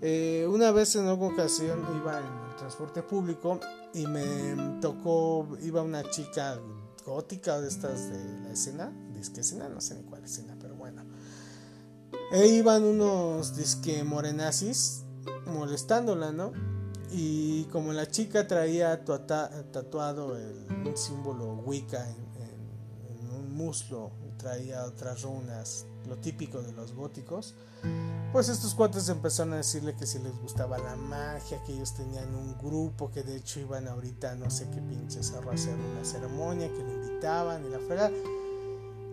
Eh, 0.00 0.44
una 0.50 0.72
vez 0.72 0.96
en 0.96 1.06
alguna 1.06 1.34
ocasión 1.34 1.86
iba 1.96 2.18
en 2.18 2.24
el 2.50 2.56
transporte 2.56 3.04
público 3.04 3.60
y 3.94 4.08
me 4.08 4.80
tocó, 4.80 5.46
iba 5.62 5.82
una 5.82 6.02
chica 6.10 6.58
gótica 7.06 7.60
de 7.60 7.68
estas 7.68 8.10
de 8.10 8.40
la 8.40 8.50
escena, 8.50 8.92
disque 9.14 9.42
escena, 9.42 9.68
no 9.68 9.80
sé 9.80 9.94
ni 9.94 10.02
cuál 10.02 10.24
escena, 10.24 10.51
e 12.32 12.46
iban 12.46 12.82
unos 12.82 13.54
disque 13.54 14.02
morenazis 14.04 15.04
molestándola, 15.46 16.32
¿no? 16.32 16.52
Y 17.10 17.64
como 17.64 17.92
la 17.92 18.08
chica 18.08 18.46
traía 18.46 19.04
tatuado 19.04 20.36
el, 20.38 20.96
símbolo 20.96 21.54
Wicca 21.64 22.08
en, 22.08 22.22
un 23.36 23.54
muslo, 23.54 24.10
traía 24.38 24.84
otras 24.84 25.22
runas, 25.22 25.84
lo 26.08 26.16
típico 26.16 26.62
de 26.62 26.72
los 26.72 26.94
góticos, 26.94 27.54
pues 28.32 28.48
estos 28.48 28.74
cuates 28.74 29.10
empezaron 29.10 29.52
a 29.52 29.56
decirle 29.56 29.94
que 29.94 30.06
si 30.06 30.18
les 30.18 30.34
gustaba 30.40 30.78
la 30.78 30.96
magia, 30.96 31.62
que 31.64 31.74
ellos 31.74 31.94
tenían 31.94 32.34
un 32.34 32.56
grupo, 32.56 33.10
que 33.10 33.22
de 33.22 33.36
hecho 33.36 33.60
iban 33.60 33.88
ahorita 33.88 34.34
no 34.36 34.50
sé 34.50 34.70
qué 34.70 34.80
pinches 34.80 35.32
a 35.32 35.50
hacer 35.50 35.74
una 35.74 36.04
ceremonia, 36.04 36.68
que 36.68 36.82
le 36.82 36.94
invitaban 36.94 37.66
y 37.66 37.68
la 37.68 37.78
fregada. 37.78 38.10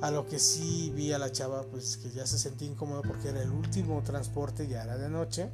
A 0.01 0.11
lo 0.11 0.25
que 0.25 0.39
sí 0.39 0.91
vi 0.95 1.11
a 1.11 1.19
la 1.19 1.31
chava, 1.31 1.63
pues 1.63 1.97
que 1.97 2.09
ya 2.09 2.25
se 2.25 2.37
sentía 2.37 2.69
incómodo 2.69 3.01
porque 3.01 3.29
era 3.29 3.41
el 3.41 3.51
último 3.51 4.01
transporte, 4.03 4.67
ya 4.67 4.83
era 4.83 4.97
de 4.97 5.09
noche. 5.09 5.49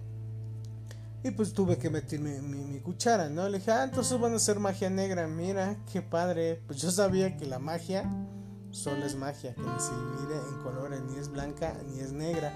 Y 1.24 1.32
pues 1.32 1.54
tuve 1.54 1.80
que 1.80 1.90
meter 1.90 2.20
mi, 2.20 2.80
cuchara, 2.82 3.30
¿no? 3.30 3.50
Le 3.50 3.58
dije, 3.58 3.72
ah, 3.72 3.86
entonces 3.86 4.20
van 4.20 4.34
a 4.34 4.36
hacer 4.36 4.60
magia 4.60 4.92
negra. 4.92 5.28
Mira, 5.28 5.76
qué 5.92 6.04
padre. 6.04 6.62
Pues 6.68 6.80
yo 6.80 6.92
sabía 6.92 7.36
que 7.36 7.48
la 7.48 7.58
magia 7.58 8.08
solo 8.70 9.04
es 9.06 9.16
magia, 9.16 9.56
que 9.56 9.62
ni 9.62 9.80
se 9.80 9.92
divide 9.92 10.38
en 10.38 10.62
colores, 10.62 11.02
ni 11.10 11.18
es 11.18 11.30
blanca 11.30 11.76
ni 11.90 12.00
es 12.00 12.12
negra. 12.12 12.54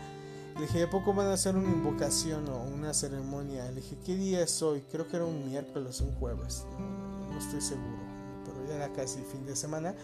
Le 0.54 0.62
dije, 0.62 0.84
¿a 0.84 0.90
poco 0.92 1.16
van 1.16 1.28
a 1.28 1.34
hacer 1.34 1.56
una 1.56 1.70
invocación 1.70 2.48
o 2.50 2.62
una 2.62 2.94
ceremonia? 2.94 3.66
Le 3.72 3.82
dije, 3.82 3.98
¿qué 4.06 4.16
día 4.16 4.44
es 4.44 4.62
hoy? 4.62 4.82
Creo 4.92 5.08
que 5.08 5.16
era 5.16 5.26
un 5.26 5.48
miércoles, 5.48 6.02
un 6.02 6.14
jueves. 6.16 6.66
no 6.78 7.40
estoy 7.40 7.62
seguro, 7.62 7.98
pero 8.46 8.68
ya 8.68 8.76
era 8.76 8.94
casi 8.94 9.24
fin 9.24 9.48
de 9.48 9.56
semana. 9.56 9.96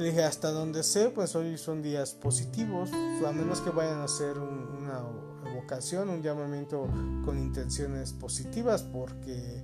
Le 0.00 0.06
dije, 0.06 0.24
hasta 0.24 0.50
donde 0.50 0.82
sé, 0.82 1.10
pues 1.10 1.36
hoy 1.36 1.58
son 1.58 1.82
días 1.82 2.14
positivos, 2.14 2.90
a 2.90 3.32
menos 3.32 3.60
que 3.60 3.68
vayan 3.68 3.98
a 3.98 4.04
hacer 4.04 4.38
una 4.38 5.02
evocación, 5.44 6.08
un 6.08 6.22
llamamiento 6.22 6.86
con 7.22 7.36
intenciones 7.36 8.14
positivas, 8.14 8.82
porque 8.82 9.62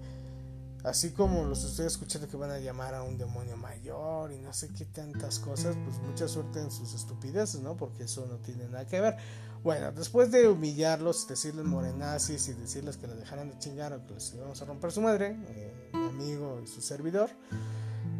así 0.85 1.13
como 1.13 1.47
los 1.47 1.65
estoy 1.65 1.87
escuchando 1.87 2.29
que 2.29 2.37
van 2.37 2.51
a 2.51 2.59
llamar 2.59 2.95
a 2.95 3.03
un 3.03 3.17
demonio 3.17 3.57
mayor 3.57 4.31
y 4.31 4.39
no 4.39 4.53
sé 4.53 4.69
qué 4.77 4.85
tantas 4.85 5.39
cosas, 5.39 5.75
pues 5.83 5.99
mucha 6.01 6.29
suerte 6.29 6.61
en 6.61 6.71
sus 6.71 6.93
estupideces, 6.93 7.63
¿no? 7.63 7.75
Porque 7.79 8.03
eso 8.03 8.27
no 8.27 8.37
tiene 8.37 8.69
nada 8.69 8.87
que 8.87 9.01
ver. 9.01 9.17
Bueno, 9.65 9.91
después 9.91 10.31
de 10.31 10.51
humillarlos, 10.51 11.27
decirles 11.27 11.65
morenazis 11.65 12.47
y 12.51 12.53
decirles 12.53 12.99
que 12.99 13.07
les 13.07 13.19
dejaran 13.19 13.49
de 13.49 13.59
chingar 13.59 13.95
o 13.95 14.07
que 14.07 14.13
les 14.13 14.35
íbamos 14.35 14.61
a 14.61 14.67
romper 14.67 14.93
su 14.93 15.01
madre, 15.01 15.35
eh, 15.49 15.91
mi 15.95 16.09
amigo 16.09 16.61
y 16.63 16.67
su 16.67 16.83
servidor, 16.83 17.31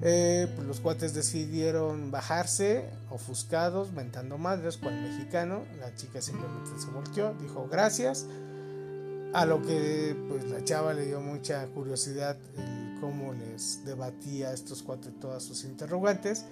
eh, 0.03 0.53
pues 0.55 0.67
los 0.67 0.81
cuates 0.81 1.15
decidieron 1.15 2.11
bajarse, 2.11 2.89
ofuscados, 3.11 3.93
mentando 3.93 4.39
madres, 4.39 4.77
cual 4.77 5.01
mexicano. 5.01 5.65
La 5.79 5.95
chica 5.95 6.21
simplemente 6.21 6.71
se 6.79 6.91
volteó, 6.91 7.35
dijo 7.35 7.69
gracias. 7.71 8.27
A 9.33 9.45
lo 9.45 9.61
que 9.63 10.17
pues 10.29 10.45
la 10.45 10.63
chava 10.65 10.95
le 10.95 11.07
dio 11.07 11.21
mucha 11.21 11.67
curiosidad 11.69 12.37
el 12.57 13.01
cómo 13.01 13.33
les 13.35 13.85
debatía 13.85 14.49
a 14.49 14.53
estos 14.53 14.83
cuates 14.83 15.19
todas 15.19 15.43
sus 15.43 15.65
interrogantes. 15.65 16.45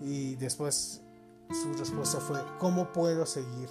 Y 0.00 0.36
después 0.36 1.02
su 1.50 1.72
respuesta 1.74 2.18
fue, 2.20 2.38
¿cómo 2.58 2.92
puedo 2.92 3.26
seguir 3.26 3.68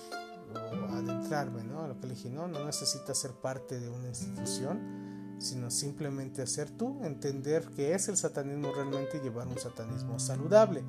o 0.54 0.94
adentrarme? 0.94 1.64
¿no? 1.64 1.82
A 1.84 1.88
lo 1.88 2.00
que 2.00 2.08
le 2.08 2.14
dije, 2.14 2.30
no, 2.30 2.48
no 2.48 2.64
necesitas 2.66 3.18
ser 3.18 3.32
parte 3.32 3.80
de 3.80 3.90
una 3.90 4.10
institución 4.10 5.09
sino 5.40 5.72
simplemente 5.72 6.46
ser 6.46 6.70
tú, 6.70 7.04
entender 7.04 7.66
que 7.76 7.94
es 7.96 8.08
el 8.10 8.18
satanismo 8.18 8.72
realmente 8.74 9.20
llevar 9.20 9.48
un 9.48 9.58
satanismo 9.58 10.20
saludable. 10.20 10.84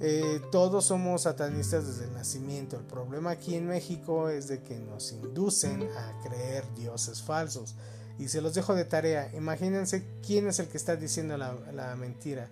eh, 0.00 0.40
todos 0.50 0.86
somos 0.86 1.22
satanistas 1.22 1.86
desde 1.86 2.06
el 2.06 2.14
nacimiento. 2.14 2.76
El 2.76 2.84
problema 2.84 3.30
aquí 3.30 3.54
en 3.54 3.66
México 3.68 4.28
es 4.28 4.48
de 4.48 4.60
que 4.62 4.78
nos 4.78 5.12
inducen 5.12 5.82
a 5.96 6.20
creer 6.26 6.64
dioses 6.74 7.22
falsos. 7.22 7.76
Y 8.18 8.28
se 8.28 8.40
los 8.40 8.54
dejo 8.54 8.74
de 8.74 8.84
tarea. 8.84 9.30
Imagínense 9.34 10.04
quién 10.26 10.48
es 10.48 10.58
el 10.58 10.68
que 10.68 10.76
está 10.76 10.96
diciendo 10.96 11.36
la, 11.36 11.54
la 11.72 11.94
mentira. 11.96 12.48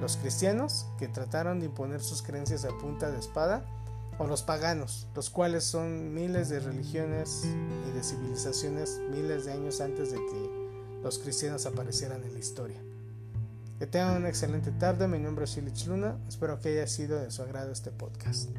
Los 0.00 0.16
cristianos 0.16 0.86
que 0.98 1.06
trataron 1.08 1.60
de 1.60 1.66
imponer 1.66 2.00
sus 2.00 2.22
creencias 2.22 2.64
a 2.64 2.76
punta 2.78 3.10
de 3.10 3.18
espada 3.18 3.64
o 4.18 4.26
los 4.26 4.42
paganos, 4.42 5.06
los 5.14 5.30
cuales 5.30 5.64
son 5.64 6.12
miles 6.12 6.48
de 6.48 6.60
religiones 6.60 7.44
y 7.44 7.90
de 7.92 8.02
civilizaciones 8.02 9.00
miles 9.10 9.46
de 9.46 9.52
años 9.52 9.80
antes 9.80 10.10
de 10.10 10.18
que 10.18 10.59
los 11.02 11.18
cristianos 11.18 11.66
aparecieran 11.66 12.22
en 12.24 12.32
la 12.32 12.38
historia. 12.38 12.80
Que 13.78 13.86
tengan 13.86 14.16
una 14.16 14.28
excelente 14.28 14.70
tarde, 14.72 15.08
mi 15.08 15.18
nombre 15.18 15.44
es 15.44 15.54
Felix 15.54 15.86
Luna, 15.86 16.18
espero 16.28 16.60
que 16.60 16.68
haya 16.70 16.86
sido 16.86 17.18
de 17.18 17.30
su 17.30 17.42
agrado 17.42 17.72
este 17.72 17.90
podcast. 17.90 18.50